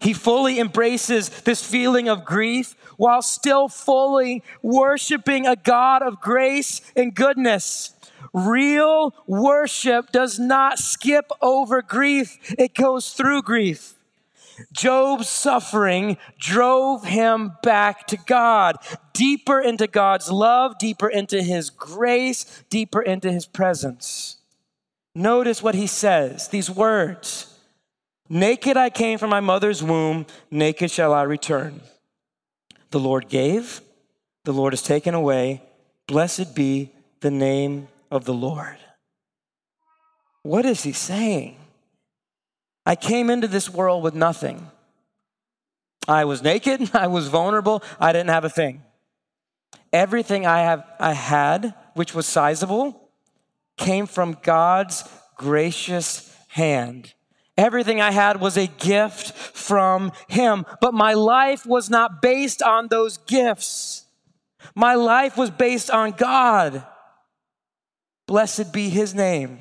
He 0.00 0.12
fully 0.12 0.60
embraces 0.60 1.28
this 1.28 1.64
feeling 1.64 2.08
of 2.08 2.24
grief 2.24 2.74
while 2.96 3.22
still 3.22 3.68
fully 3.68 4.42
worshiping 4.62 5.46
a 5.46 5.56
God 5.56 6.02
of 6.02 6.20
grace 6.20 6.80
and 6.94 7.14
goodness. 7.14 7.94
Real 8.32 9.14
worship 9.26 10.12
does 10.12 10.38
not 10.38 10.78
skip 10.78 11.30
over 11.40 11.82
grief, 11.82 12.54
it 12.58 12.74
goes 12.74 13.12
through 13.12 13.42
grief. 13.42 13.94
Job's 14.72 15.28
suffering 15.28 16.16
drove 16.38 17.04
him 17.04 17.52
back 17.62 18.06
to 18.08 18.16
God, 18.16 18.76
deeper 19.12 19.60
into 19.60 19.86
God's 19.86 20.30
love, 20.30 20.78
deeper 20.78 21.08
into 21.08 21.42
his 21.42 21.70
grace, 21.70 22.64
deeper 22.68 23.00
into 23.00 23.30
his 23.30 23.46
presence. 23.46 24.38
Notice 25.14 25.62
what 25.62 25.74
he 25.74 25.86
says, 25.86 26.48
these 26.48 26.70
words. 26.70 27.57
Naked 28.28 28.76
I 28.76 28.90
came 28.90 29.18
from 29.18 29.30
my 29.30 29.40
mother's 29.40 29.82
womb, 29.82 30.26
naked 30.50 30.90
shall 30.90 31.14
I 31.14 31.22
return. 31.22 31.80
The 32.90 33.00
Lord 33.00 33.28
gave, 33.28 33.80
the 34.44 34.52
Lord 34.52 34.72
has 34.72 34.82
taken 34.82 35.14
away. 35.14 35.62
Blessed 36.06 36.54
be 36.54 36.90
the 37.20 37.30
name 37.30 37.88
of 38.10 38.24
the 38.24 38.34
Lord. 38.34 38.78
what 40.42 40.64
is 40.64 40.82
he 40.82 40.92
saying? 40.92 41.56
I 42.86 42.96
came 42.96 43.28
into 43.28 43.46
this 43.46 43.68
world 43.68 44.02
with 44.02 44.14
nothing. 44.14 44.70
I 46.06 46.24
was 46.24 46.42
naked, 46.42 46.90
I 46.94 47.06
was 47.06 47.28
vulnerable, 47.28 47.82
I 48.00 48.12
didn't 48.12 48.30
have 48.30 48.44
a 48.44 48.50
thing. 48.50 48.82
Everything 49.92 50.46
I 50.46 50.60
have 50.60 50.84
I 50.98 51.12
had, 51.12 51.74
which 51.94 52.14
was 52.14 52.26
sizable, 52.26 53.10
came 53.76 54.06
from 54.06 54.38
God's 54.42 55.04
gracious 55.36 56.34
hand. 56.48 57.12
Everything 57.58 58.00
I 58.00 58.12
had 58.12 58.40
was 58.40 58.56
a 58.56 58.68
gift 58.68 59.32
from 59.32 60.12
him, 60.28 60.64
but 60.80 60.94
my 60.94 61.14
life 61.14 61.66
was 61.66 61.90
not 61.90 62.22
based 62.22 62.62
on 62.62 62.86
those 62.86 63.18
gifts. 63.18 64.06
My 64.76 64.94
life 64.94 65.36
was 65.36 65.50
based 65.50 65.90
on 65.90 66.12
God. 66.12 66.86
Blessed 68.28 68.72
be 68.72 68.90
his 68.90 69.12
name. 69.12 69.58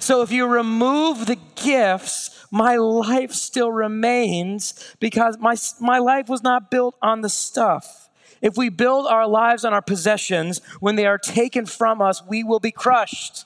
So 0.00 0.22
if 0.22 0.32
you 0.32 0.48
remove 0.48 1.26
the 1.26 1.38
gifts, 1.54 2.46
my 2.50 2.76
life 2.76 3.30
still 3.30 3.70
remains 3.70 4.74
because 4.98 5.38
my, 5.38 5.54
my 5.80 5.98
life 5.98 6.28
was 6.28 6.42
not 6.42 6.68
built 6.68 6.96
on 7.00 7.20
the 7.20 7.28
stuff. 7.28 8.10
If 8.42 8.56
we 8.56 8.70
build 8.70 9.06
our 9.06 9.28
lives 9.28 9.64
on 9.64 9.72
our 9.72 9.82
possessions, 9.82 10.60
when 10.80 10.96
they 10.96 11.06
are 11.06 11.18
taken 11.18 11.64
from 11.64 12.02
us, 12.02 12.26
we 12.26 12.42
will 12.42 12.60
be 12.60 12.72
crushed. 12.72 13.44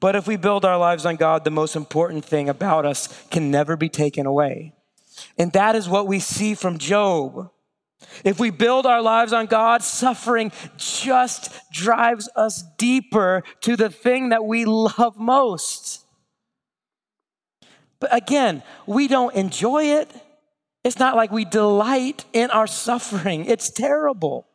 But 0.00 0.14
if 0.14 0.26
we 0.26 0.36
build 0.36 0.64
our 0.64 0.78
lives 0.78 1.04
on 1.04 1.16
God, 1.16 1.44
the 1.44 1.50
most 1.50 1.74
important 1.74 2.24
thing 2.24 2.48
about 2.48 2.86
us 2.86 3.08
can 3.30 3.50
never 3.50 3.76
be 3.76 3.88
taken 3.88 4.26
away. 4.26 4.72
And 5.36 5.52
that 5.52 5.74
is 5.74 5.88
what 5.88 6.06
we 6.06 6.20
see 6.20 6.54
from 6.54 6.78
Job. 6.78 7.50
If 8.24 8.38
we 8.38 8.50
build 8.50 8.86
our 8.86 9.02
lives 9.02 9.32
on 9.32 9.46
God, 9.46 9.82
suffering 9.82 10.52
just 10.76 11.52
drives 11.72 12.28
us 12.36 12.62
deeper 12.76 13.42
to 13.62 13.76
the 13.76 13.90
thing 13.90 14.28
that 14.28 14.44
we 14.44 14.64
love 14.64 15.16
most. 15.18 16.04
But 18.00 18.14
again, 18.14 18.62
we 18.86 19.08
don't 19.08 19.34
enjoy 19.34 19.84
it. 19.84 20.10
It's 20.84 21.00
not 21.00 21.16
like 21.16 21.32
we 21.32 21.44
delight 21.44 22.24
in 22.32 22.50
our 22.50 22.68
suffering. 22.68 23.46
It's 23.46 23.70
terrible. 23.70 24.46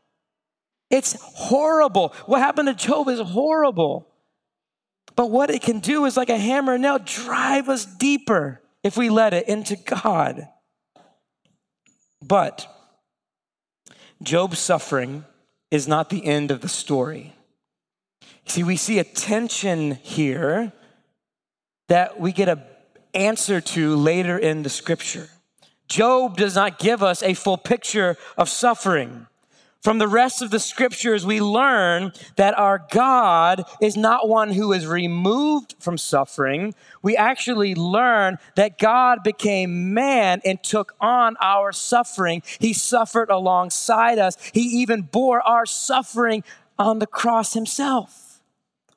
It's 0.90 1.18
horrible. 1.22 2.14
What 2.26 2.40
happened 2.40 2.70
to 2.70 2.74
Job 2.74 3.10
is 3.10 3.20
horrible. 3.20 4.08
But 5.16 5.30
what 5.30 5.50
it 5.50 5.62
can 5.62 5.80
do 5.80 6.06
is 6.06 6.18
like 6.18 6.30
a 6.30 6.38
hammer 6.38 6.74
and 6.74 6.82
nail 6.82 7.00
drive 7.00 7.70
us 7.70 7.86
deeper 7.86 8.62
if 8.84 8.98
we 8.98 9.10
let 9.10 9.34
it 9.34 9.48
into 9.48 9.76
God. 9.76 10.48
But 12.22 12.68
Job's 14.22 14.60
suffering 14.60 15.26
is 15.72 15.88
not 15.88 16.10
the 16.10 16.26
end 16.26 16.52
of 16.52 16.62
the 16.62 16.70
story. 16.70 17.34
See, 18.46 18.64
we 18.64 18.76
see 18.76 19.00
a 19.00 19.04
tension 19.04 19.96
here 19.96 20.72
that 21.90 22.20
we 22.20 22.32
get 22.32 22.50
an 22.50 22.62
answer 23.14 23.62
to 23.62 23.96
later 23.96 24.38
in 24.38 24.64
the 24.64 24.70
scripture. 24.70 25.30
Job 25.88 26.38
does 26.38 26.56
not 26.56 26.80
give 26.80 27.04
us 27.04 27.22
a 27.22 27.34
full 27.34 27.58
picture 27.58 28.18
of 28.38 28.50
suffering. 28.50 29.28
From 29.84 29.98
the 29.98 30.08
rest 30.08 30.42
of 30.42 30.50
the 30.50 30.62
scriptures, 30.62 31.26
we 31.26 31.42
learn 31.42 32.14
that 32.38 32.58
our 32.58 32.86
God 32.90 33.66
is 33.82 33.98
not 33.98 34.30
one 34.30 34.54
who 34.54 34.72
is 34.72 34.88
removed 34.88 35.76
from 35.78 35.98
suffering. 35.98 36.74
We 37.02 37.18
actually 37.18 37.76
learn 37.76 38.38
that 38.56 38.78
God 38.78 39.24
became 39.26 39.94
man 39.94 40.40
and 40.46 40.64
took 40.64 40.96
on 41.02 41.36
our 41.42 41.74
suffering. 41.74 42.44
He 42.60 42.72
suffered 42.72 43.30
alongside 43.30 44.20
us. 44.20 44.38
He 44.54 44.62
even 44.62 45.02
bore 45.02 45.42
our 45.42 45.66
suffering 45.66 46.46
on 46.80 47.00
the 47.00 47.08
cross 47.08 47.54
himself. 47.54 48.40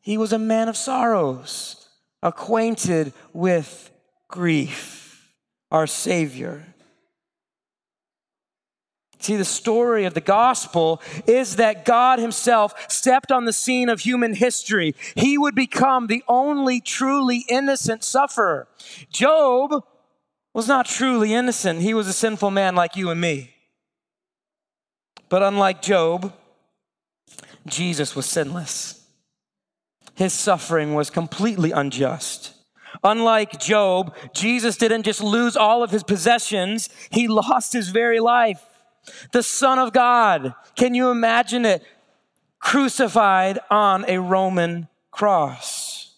He 0.01 0.17
was 0.17 0.33
a 0.33 0.39
man 0.39 0.69
of 0.69 0.77
sorrows, 0.77 1.89
acquainted 2.23 3.13
with 3.33 3.91
grief, 4.29 5.33
our 5.73 5.89
Savior. 5.89 6.65
See, 9.27 9.35
the 9.35 9.45
story 9.45 10.05
of 10.05 10.15
the 10.15 10.21
gospel 10.21 11.03
is 11.27 11.57
that 11.57 11.85
God 11.85 12.21
Himself 12.21 12.89
stepped 12.89 13.33
on 13.33 13.45
the 13.45 13.53
scene 13.53 13.89
of 13.89 13.99
human 13.99 14.35
history. 14.35 14.95
He 15.17 15.37
would 15.37 15.57
become 15.57 16.07
the 16.07 16.23
only 16.29 16.81
truly 16.81 17.45
innocent 17.49 18.05
sufferer. 18.05 18.69
Job 19.11 19.83
was 20.55 20.69
not 20.69 20.87
truly 20.87 21.35
innocent, 21.35 21.81
he 21.81 21.93
was 21.93 22.07
a 22.07 22.13
sinful 22.13 22.53
man 22.53 22.77
like 22.77 22.95
you 22.95 23.11
and 23.11 23.21
me. 23.21 23.51
But 25.29 25.43
unlike 25.43 25.83
Job, 25.83 26.33
Jesus 27.67 28.15
was 28.15 28.27
sinless. 28.27 29.09
His 30.15 30.33
suffering 30.35 30.95
was 30.95 31.11
completely 31.11 31.73
unjust. 31.73 32.53
Unlike 33.03 33.59
Job, 33.59 34.15
Jesus 34.33 34.77
didn't 34.77 35.03
just 35.03 35.21
lose 35.21 35.57
all 35.57 35.83
of 35.83 35.91
his 35.91 36.05
possessions, 36.05 36.89
he 37.11 37.27
lost 37.27 37.73
his 37.73 37.89
very 37.89 38.21
life 38.21 38.65
the 39.33 39.43
Son 39.43 39.79
of 39.79 39.93
God. 39.93 40.55
Can 40.75 40.95
you 40.95 41.11
imagine 41.11 41.65
it? 41.65 41.83
Crucified 42.59 43.59
on 43.71 44.05
a 44.09 44.19
Roman 44.19 44.89
cross. 45.11 46.15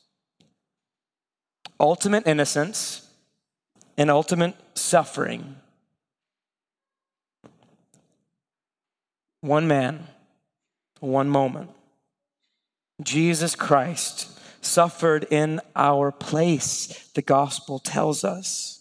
Ultimate 1.81 2.27
innocence 2.27 3.09
and 3.97 4.11
ultimate 4.11 4.55
suffering. 4.75 5.57
One 9.41 9.69
man, 9.69 10.07
one 11.01 11.29
moment. 11.29 11.71
Jesus 13.03 13.55
Christ 13.55 14.39
suffered 14.61 15.27
in 15.31 15.61
our 15.77 16.11
place, 16.11 17.09
the 17.15 17.23
gospel 17.23 17.79
tells 17.79 18.25
us. 18.25 18.78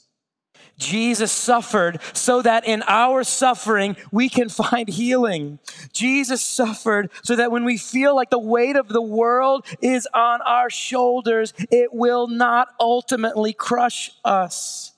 Jesus 0.77 1.31
suffered 1.31 1.99
so 2.13 2.41
that 2.41 2.67
in 2.67 2.83
our 2.87 3.23
suffering 3.23 3.97
we 4.11 4.29
can 4.29 4.47
find 4.49 4.87
healing. 4.87 5.59
Jesus 5.91 6.41
suffered 6.41 7.09
so 7.23 7.35
that 7.35 7.51
when 7.51 7.63
we 7.63 7.77
feel 7.77 8.15
like 8.15 8.29
the 8.29 8.39
weight 8.39 8.75
of 8.75 8.87
the 8.87 9.01
world 9.01 9.65
is 9.81 10.07
on 10.13 10.41
our 10.41 10.69
shoulders, 10.69 11.53
it 11.71 11.93
will 11.93 12.27
not 12.27 12.69
ultimately 12.79 13.53
crush 13.53 14.11
us. 14.23 14.93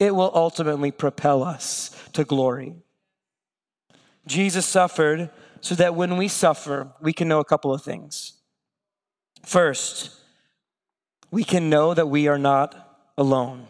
It 0.00 0.14
will 0.14 0.32
ultimately 0.34 0.90
propel 0.90 1.44
us 1.44 1.90
to 2.14 2.24
glory. 2.24 2.74
Jesus 4.26 4.66
suffered 4.66 5.30
so 5.60 5.74
that 5.74 5.94
when 5.94 6.16
we 6.16 6.26
suffer, 6.26 6.88
we 7.00 7.12
can 7.12 7.28
know 7.28 7.38
a 7.38 7.44
couple 7.44 7.72
of 7.72 7.82
things. 7.82 8.32
First, 9.44 10.16
we 11.30 11.44
can 11.44 11.70
know 11.70 11.94
that 11.94 12.08
we 12.08 12.28
are 12.28 12.38
not 12.38 13.12
alone. 13.16 13.68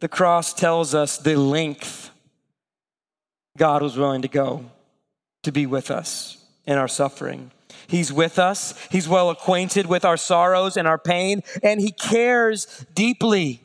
The 0.00 0.08
cross 0.08 0.54
tells 0.54 0.94
us 0.94 1.18
the 1.18 1.36
length 1.36 2.10
God 3.56 3.82
was 3.82 3.96
willing 3.96 4.22
to 4.22 4.28
go 4.28 4.70
to 5.42 5.50
be 5.50 5.66
with 5.66 5.90
us 5.90 6.44
in 6.66 6.78
our 6.78 6.88
suffering. 6.88 7.50
He's 7.86 8.12
with 8.12 8.38
us, 8.38 8.74
He's 8.90 9.08
well 9.08 9.30
acquainted 9.30 9.86
with 9.86 10.04
our 10.04 10.16
sorrows 10.16 10.76
and 10.76 10.86
our 10.86 10.98
pain, 10.98 11.42
and 11.62 11.80
He 11.80 11.90
cares 11.90 12.86
deeply. 12.94 13.62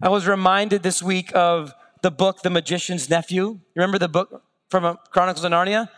I 0.00 0.08
was 0.08 0.26
reminded 0.26 0.82
this 0.82 1.02
week 1.02 1.32
of 1.34 1.72
the 2.02 2.10
book, 2.10 2.42
The 2.42 2.50
Magician's 2.50 3.08
Nephew. 3.08 3.44
You 3.44 3.60
remember 3.74 3.98
the 3.98 4.08
book 4.08 4.42
from 4.68 4.84
uh, 4.84 4.94
Chronicles 5.10 5.44
of 5.44 5.52
Narnia? 5.52 5.88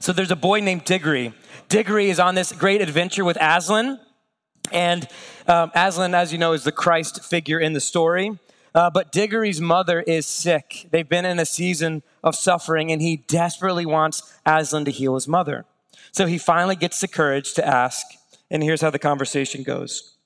So 0.00 0.12
there's 0.12 0.30
a 0.30 0.36
boy 0.36 0.60
named 0.60 0.84
Diggory. 0.84 1.34
Diggory 1.68 2.10
is 2.10 2.18
on 2.18 2.34
this 2.34 2.52
great 2.52 2.80
adventure 2.80 3.24
with 3.24 3.36
Aslan. 3.40 4.00
And 4.72 5.08
um, 5.46 5.70
Aslan, 5.74 6.14
as 6.14 6.32
you 6.32 6.38
know, 6.38 6.52
is 6.52 6.64
the 6.64 6.72
Christ 6.72 7.24
figure 7.24 7.58
in 7.58 7.72
the 7.72 7.80
story. 7.80 8.38
Uh, 8.74 8.90
but 8.90 9.10
Diggory's 9.10 9.60
mother 9.60 10.02
is 10.02 10.26
sick. 10.26 10.86
They've 10.90 11.08
been 11.08 11.24
in 11.24 11.38
a 11.38 11.46
season 11.46 12.02
of 12.22 12.34
suffering, 12.34 12.92
and 12.92 13.00
he 13.00 13.16
desperately 13.16 13.86
wants 13.86 14.38
Aslan 14.44 14.84
to 14.84 14.90
heal 14.90 15.14
his 15.14 15.26
mother. 15.26 15.64
So 16.12 16.26
he 16.26 16.36
finally 16.36 16.76
gets 16.76 17.00
the 17.00 17.08
courage 17.08 17.54
to 17.54 17.66
ask, 17.66 18.06
and 18.50 18.62
here's 18.62 18.82
how 18.82 18.90
the 18.90 18.98
conversation 18.98 19.62
goes 19.62 20.16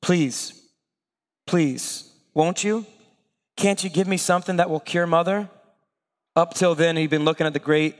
Please, 0.00 0.68
please, 1.46 2.10
won't 2.32 2.64
you? 2.64 2.86
Can't 3.56 3.82
you 3.82 3.90
give 3.90 4.08
me 4.08 4.16
something 4.16 4.56
that 4.56 4.70
will 4.70 4.80
cure 4.80 5.06
mother? 5.06 5.50
Up 6.34 6.54
till 6.54 6.74
then, 6.74 6.96
he'd 6.96 7.10
been 7.10 7.24
looking 7.24 7.46
at 7.46 7.52
the 7.52 7.58
great 7.58 7.96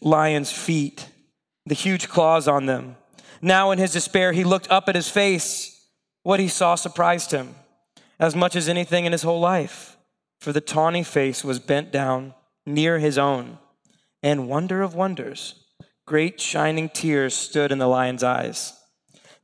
lion's 0.00 0.52
feet, 0.52 1.08
the 1.64 1.74
huge 1.74 2.08
claws 2.08 2.46
on 2.46 2.66
them 2.66 2.96
now, 3.40 3.70
in 3.70 3.78
his 3.78 3.92
despair, 3.92 4.32
he 4.32 4.44
looked 4.44 4.70
up 4.70 4.88
at 4.88 4.94
his 4.94 5.08
face. 5.08 5.88
What 6.22 6.40
he 6.40 6.48
saw 6.48 6.74
surprised 6.74 7.30
him 7.30 7.54
as 8.18 8.34
much 8.34 8.56
as 8.56 8.68
anything 8.68 9.04
in 9.04 9.12
his 9.12 9.22
whole 9.22 9.40
life, 9.40 9.96
for 10.40 10.52
the 10.52 10.60
tawny 10.60 11.02
face 11.02 11.44
was 11.44 11.58
bent 11.58 11.92
down 11.92 12.34
near 12.64 12.98
his 12.98 13.18
own. 13.18 13.58
And 14.22 14.48
wonder 14.48 14.82
of 14.82 14.94
wonders, 14.94 15.66
great 16.06 16.40
shining 16.40 16.88
tears 16.88 17.34
stood 17.34 17.70
in 17.70 17.78
the 17.78 17.86
lion's 17.86 18.22
eyes. 18.22 18.72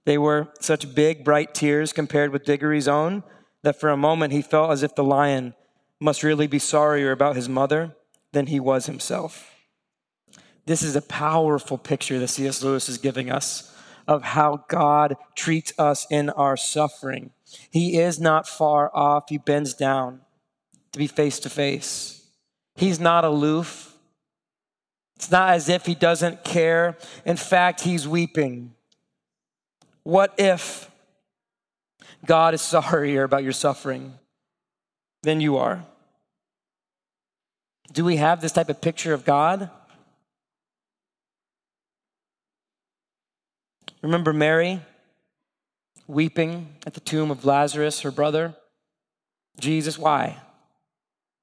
They 0.05 0.19
were 0.19 0.49
such 0.61 0.95
big, 0.95 1.25
bright 1.25 1.55
tears 1.55 1.93
compared 1.93 2.33
with 2.33 2.45
Diggory's 2.45 2.89
own 2.89 3.23
that 3.63 3.79
for 3.79 3.91
a 3.91 3.97
moment 3.97 4.33
he 4.33 4.43
felt 4.43 4.73
as 4.73 4.83
if 4.83 4.95
the 4.95 5.05
lion 5.05 5.55
must 6.01 6.25
really 6.25 6.49
be 6.49 6.59
sorrier 6.59 7.13
about 7.13 7.37
his 7.37 7.49
mother 7.49 7.95
than 8.33 8.47
he 8.47 8.59
was 8.59 8.87
himself. 8.87 9.55
This 10.67 10.83
is 10.83 10.97
a 10.97 11.03
powerful 11.03 11.79
picture 11.79 12.19
that 12.19 12.29
C.S. 12.29 12.63
Lewis 12.63 12.89
is 12.89 12.99
giving 12.99 13.31
us 13.31 13.72
of 14.07 14.23
how 14.23 14.65
God 14.69 15.17
treats 15.35 15.73
us 15.79 16.07
in 16.11 16.31
our 16.31 16.57
suffering. 16.57 17.31
He 17.71 17.99
is 17.99 18.19
not 18.21 18.49
far 18.49 18.91
off, 18.95 19.29
He 19.29 19.39
bends 19.39 19.75
down 19.75 20.21
to 20.93 20.99
be 20.99 21.07
face 21.07 21.39
to 21.41 21.51
face. 21.51 22.27
He's 22.77 23.01
not 23.01 23.25
aloof. 23.25 23.97
It's 25.17 25.31
not 25.31 25.51
as 25.51 25.69
if 25.69 25.87
He 25.87 25.95
doesn't 25.95 26.45
care. 26.45 26.97
In 27.25 27.37
fact, 27.37 27.83
He's 27.83 28.07
weeping. 28.07 28.75
What 30.03 30.35
if 30.39 30.91
God 32.27 32.55
is 32.55 32.63
sorrier 32.63 33.25
about 33.25 33.43
your 33.43 33.53
suffering 33.53 34.15
than 35.23 35.41
you 35.41 35.57
are? 35.57 35.85
Do 37.93 38.05
we 38.05 38.17
have 38.17 38.41
this 38.41 38.53
type 38.53 38.69
of 38.69 38.81
picture 38.81 39.13
of 39.13 39.25
God? 39.25 39.71
Remember 44.03 44.33
Mary 44.33 44.81
weeping 46.07 46.75
at 46.87 46.95
the 46.95 47.01
tomb 47.01 47.31
of 47.31 47.45
Lazarus, 47.45 48.01
her 48.01 48.11
brother? 48.11 48.55
Jesus, 49.59 49.99
why? 49.99 50.39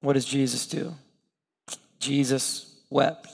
What 0.00 0.12
does 0.12 0.26
Jesus 0.26 0.66
do? 0.66 0.94
Jesus 1.98 2.74
wept. 2.90 3.28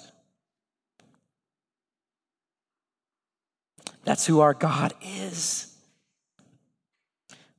That's 4.04 4.26
who 4.26 4.40
our 4.40 4.54
God 4.54 4.94
is. 5.02 5.74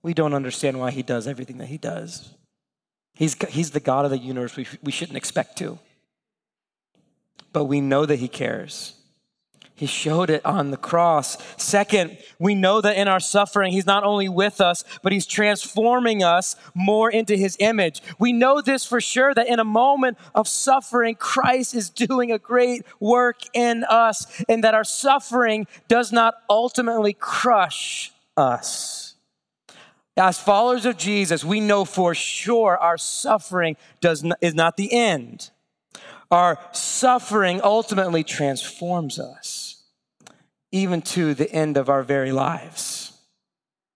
We 0.02 0.14
don't 0.14 0.34
understand 0.34 0.80
why 0.80 0.92
he 0.92 1.04
does 1.04 1.28
everything 1.28 1.58
that 1.58 1.68
he 1.68 1.78
does. 1.78 2.34
He's, 3.14 3.36
he's 3.50 3.72
the 3.72 3.82
God 3.82 4.06
of 4.06 4.12
the 4.12 4.18
universe. 4.18 4.56
We, 4.56 4.66
we 4.82 4.92
shouldn't 4.92 5.18
expect 5.18 5.58
to. 5.58 5.80
But 7.52 7.66
we 7.66 7.82
know 7.82 8.06
that 8.06 8.20
he 8.20 8.28
cares. 8.30 8.94
He 9.78 9.86
showed 9.86 10.32
it 10.32 10.44
on 10.44 10.72
the 10.72 10.78
cross. 10.78 11.38
Second, 11.56 12.18
we 12.40 12.56
know 12.56 12.82
that 12.82 12.98
in 12.98 13.08
our 13.08 13.20
suffering, 13.20 13.72
He's 13.72 13.86
not 13.86 14.04
only 14.04 14.28
with 14.28 14.60
us, 14.60 14.84
but 15.04 15.12
He's 15.12 15.28
transforming 15.28 16.24
us 16.24 16.56
more 16.74 17.12
into 17.12 17.36
His 17.36 17.56
image. 17.60 18.02
We 18.18 18.34
know 18.34 18.60
this 18.60 18.84
for 18.84 19.00
sure 19.00 19.36
that 19.36 19.48
in 19.48 19.60
a 19.60 19.64
moment 19.64 20.18
of 20.34 20.48
suffering, 20.48 21.14
Christ 21.14 21.76
is 21.76 21.92
doing 21.92 22.32
a 22.32 22.40
great 22.40 22.86
work 23.00 23.42
in 23.54 23.84
us, 23.84 24.44
and 24.50 24.64
that 24.64 24.74
our 24.74 24.84
suffering 24.84 25.68
does 25.88 26.12
not 26.12 26.34
ultimately 26.50 27.14
crush 27.14 28.12
us. 28.36 29.14
As 30.18 30.40
followers 30.40 30.88
of 30.88 30.98
Jesus, 30.98 31.46
we 31.46 31.60
know 31.60 31.86
for 31.86 32.16
sure 32.16 32.80
our 32.80 32.98
suffering 32.98 33.78
does 34.02 34.24
not, 34.24 34.40
is 34.42 34.56
not 34.56 34.76
the 34.76 34.92
end. 34.92 35.52
Our 36.32 36.58
suffering 36.72 37.62
ultimately 37.64 38.24
transforms 38.24 39.20
us 39.20 39.67
even 40.72 41.02
to 41.02 41.34
the 41.34 41.52
end 41.52 41.78
of 41.78 41.90
our 41.90 42.04
very 42.04 42.32
lives. 42.32 43.14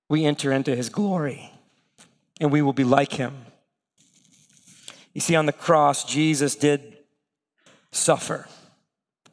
We 0.10 0.26
enter 0.26 0.52
into 0.52 0.76
his 0.76 0.90
glory 0.90 1.52
and 2.40 2.52
we 2.52 2.62
will 2.62 2.74
be 2.74 2.84
like 2.84 3.14
him. 3.14 3.46
You 5.14 5.22
see, 5.22 5.36
on 5.36 5.46
the 5.46 5.54
cross, 5.54 6.04
Jesus 6.04 6.56
did 6.56 6.98
suffer. 7.92 8.48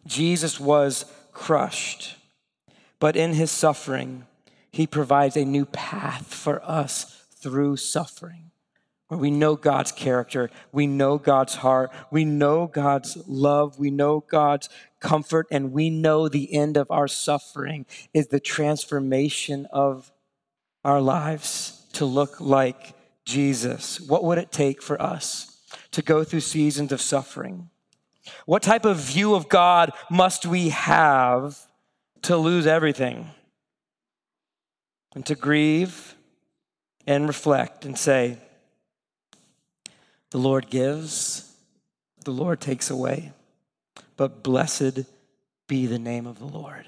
Jesus 0.06 0.58
was 0.58 1.04
crushed. 1.32 2.16
But 2.98 3.16
in 3.16 3.34
his 3.34 3.50
suffering, 3.50 4.26
he 4.72 4.86
provides 4.86 5.36
a 5.36 5.44
new 5.44 5.64
path 5.64 6.34
for 6.34 6.62
us 6.64 7.24
through 7.36 7.76
suffering, 7.76 8.50
where 9.08 9.18
we 9.18 9.30
know 9.30 9.56
God's 9.56 9.90
character, 9.90 10.50
we 10.70 10.86
know 10.86 11.18
God's 11.18 11.56
heart, 11.56 11.90
we 12.10 12.24
know 12.24 12.66
God's 12.66 13.16
love, 13.26 13.78
we 13.78 13.90
know 13.90 14.20
God's 14.20 14.68
comfort, 15.00 15.46
and 15.50 15.72
we 15.72 15.88
know 15.88 16.28
the 16.28 16.54
end 16.54 16.76
of 16.76 16.90
our 16.90 17.08
suffering 17.08 17.86
is 18.12 18.28
the 18.28 18.40
transformation 18.40 19.66
of 19.72 20.12
our 20.84 21.00
lives 21.00 21.86
to 21.94 22.04
look 22.04 22.40
like 22.40 22.94
Jesus. 23.24 23.98
What 24.00 24.24
would 24.24 24.38
it 24.38 24.52
take 24.52 24.82
for 24.82 25.00
us 25.00 25.58
to 25.92 26.02
go 26.02 26.22
through 26.22 26.40
seasons 26.40 26.92
of 26.92 27.00
suffering? 27.00 27.70
What 28.44 28.62
type 28.62 28.84
of 28.84 28.98
view 28.98 29.34
of 29.34 29.48
God 29.48 29.90
must 30.10 30.44
we 30.44 30.68
have 30.68 31.58
to 32.22 32.36
lose 32.36 32.66
everything? 32.66 33.30
And 35.14 35.24
to 35.26 35.34
grieve 35.34 36.14
and 37.06 37.26
reflect 37.26 37.86
and 37.86 37.98
say, 37.98 38.36
The 40.30 40.38
Lord 40.38 40.70
gives, 40.70 41.54
the 42.24 42.30
Lord 42.30 42.60
takes 42.60 42.90
away 42.90 43.32
but 44.18 44.42
blessed 44.42 45.04
be 45.68 45.86
the 45.86 45.98
name 45.98 46.26
of 46.26 46.38
the 46.38 46.44
Lord. 46.44 46.84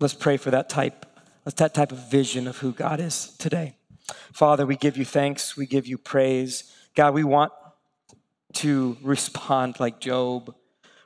Let's 0.00 0.12
pray 0.12 0.36
for 0.36 0.50
that 0.50 0.68
type, 0.68 1.06
that 1.44 1.72
type 1.72 1.92
of 1.92 2.10
vision 2.10 2.46
of 2.46 2.58
who 2.58 2.72
God 2.72 3.00
is 3.00 3.34
today. 3.38 3.76
Father, 4.32 4.66
we 4.66 4.76
give 4.76 4.96
you 4.96 5.04
thanks, 5.04 5.56
we 5.56 5.64
give 5.64 5.86
you 5.86 5.96
praise. 5.96 6.74
God, 6.94 7.14
we 7.14 7.24
want 7.24 7.52
to 8.54 8.98
respond 9.00 9.78
like 9.80 10.00
Job. 10.00 10.54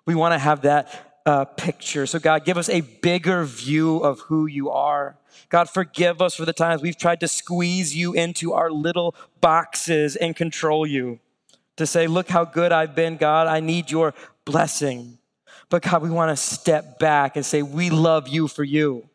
We 0.06 0.14
want 0.14 0.32
to 0.32 0.38
have 0.38 0.62
that 0.62 1.15
uh, 1.26 1.44
picture. 1.44 2.06
So, 2.06 2.18
God, 2.18 2.44
give 2.44 2.56
us 2.56 2.68
a 2.68 2.80
bigger 2.80 3.44
view 3.44 3.98
of 3.98 4.20
who 4.20 4.46
you 4.46 4.70
are. 4.70 5.18
God, 5.48 5.68
forgive 5.68 6.22
us 6.22 6.34
for 6.34 6.44
the 6.44 6.52
times 6.52 6.80
we've 6.80 6.96
tried 6.96 7.20
to 7.20 7.28
squeeze 7.28 7.94
you 7.94 8.14
into 8.14 8.52
our 8.52 8.70
little 8.70 9.14
boxes 9.40 10.16
and 10.16 10.34
control 10.34 10.86
you. 10.86 11.18
To 11.76 11.86
say, 11.86 12.06
look 12.06 12.28
how 12.28 12.44
good 12.44 12.72
I've 12.72 12.94
been, 12.94 13.16
God. 13.16 13.48
I 13.48 13.60
need 13.60 13.90
your 13.90 14.14
blessing. 14.44 15.18
But 15.68 15.82
God, 15.82 16.00
we 16.02 16.10
want 16.10 16.30
to 16.30 16.36
step 16.36 16.98
back 16.98 17.36
and 17.36 17.44
say, 17.44 17.62
We 17.62 17.90
love 17.90 18.28
you 18.28 18.48
for 18.48 18.64
you. 18.64 19.08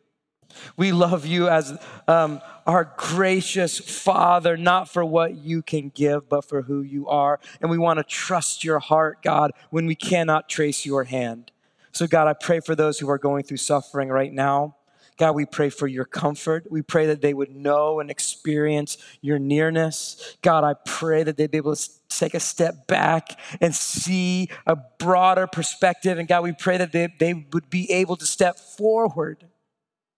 We 0.75 0.91
love 0.91 1.25
you 1.25 1.47
as 1.47 1.79
um, 2.09 2.41
our 2.67 2.93
gracious 2.97 3.79
Father, 3.79 4.57
not 4.57 4.89
for 4.89 5.03
what 5.05 5.35
you 5.35 5.61
can 5.61 5.89
give, 5.89 6.27
but 6.27 6.43
for 6.43 6.63
who 6.63 6.81
you 6.81 7.07
are. 7.07 7.39
And 7.61 7.71
we 7.71 7.77
want 7.77 7.97
to 7.99 8.03
trust 8.03 8.63
your 8.65 8.79
heart, 8.79 9.23
God, 9.23 9.51
when 9.69 9.85
we 9.85 9.95
cannot 9.95 10.49
trace 10.49 10.85
your 10.85 11.05
hand. 11.05 11.51
So, 11.91 12.07
God, 12.07 12.27
I 12.27 12.33
pray 12.33 12.59
for 12.59 12.75
those 12.75 12.99
who 12.99 13.09
are 13.09 13.17
going 13.17 13.43
through 13.43 13.57
suffering 13.57 14.09
right 14.09 14.31
now. 14.31 14.75
God, 15.17 15.35
we 15.35 15.45
pray 15.45 15.69
for 15.69 15.87
your 15.87 16.05
comfort. 16.05 16.65
We 16.71 16.81
pray 16.81 17.05
that 17.07 17.21
they 17.21 17.33
would 17.33 17.51
know 17.51 17.99
and 17.99 18.09
experience 18.09 18.97
your 19.21 19.37
nearness. 19.37 20.35
God, 20.41 20.63
I 20.63 20.73
pray 20.85 21.23
that 21.23 21.37
they'd 21.37 21.51
be 21.51 21.57
able 21.57 21.75
to 21.75 21.89
take 22.09 22.33
a 22.33 22.39
step 22.39 22.87
back 22.87 23.39
and 23.59 23.75
see 23.75 24.49
a 24.65 24.77
broader 24.97 25.47
perspective. 25.47 26.17
And 26.17 26.27
God, 26.27 26.43
we 26.43 26.53
pray 26.53 26.77
that 26.77 26.91
they, 26.91 27.07
they 27.19 27.33
would 27.33 27.69
be 27.69 27.91
able 27.91 28.15
to 28.15 28.25
step 28.25 28.57
forward 28.57 29.45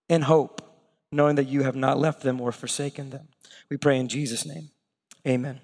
in 0.08 0.22
hope, 0.22 0.62
knowing 1.12 1.36
that 1.36 1.48
you 1.48 1.64
have 1.64 1.76
not 1.76 1.98
left 1.98 2.22
them 2.22 2.40
or 2.40 2.52
forsaken 2.52 3.10
them. 3.10 3.28
We 3.68 3.76
pray 3.76 3.98
in 3.98 4.08
Jesus' 4.08 4.46
name. 4.46 4.70
Amen. 5.26 5.60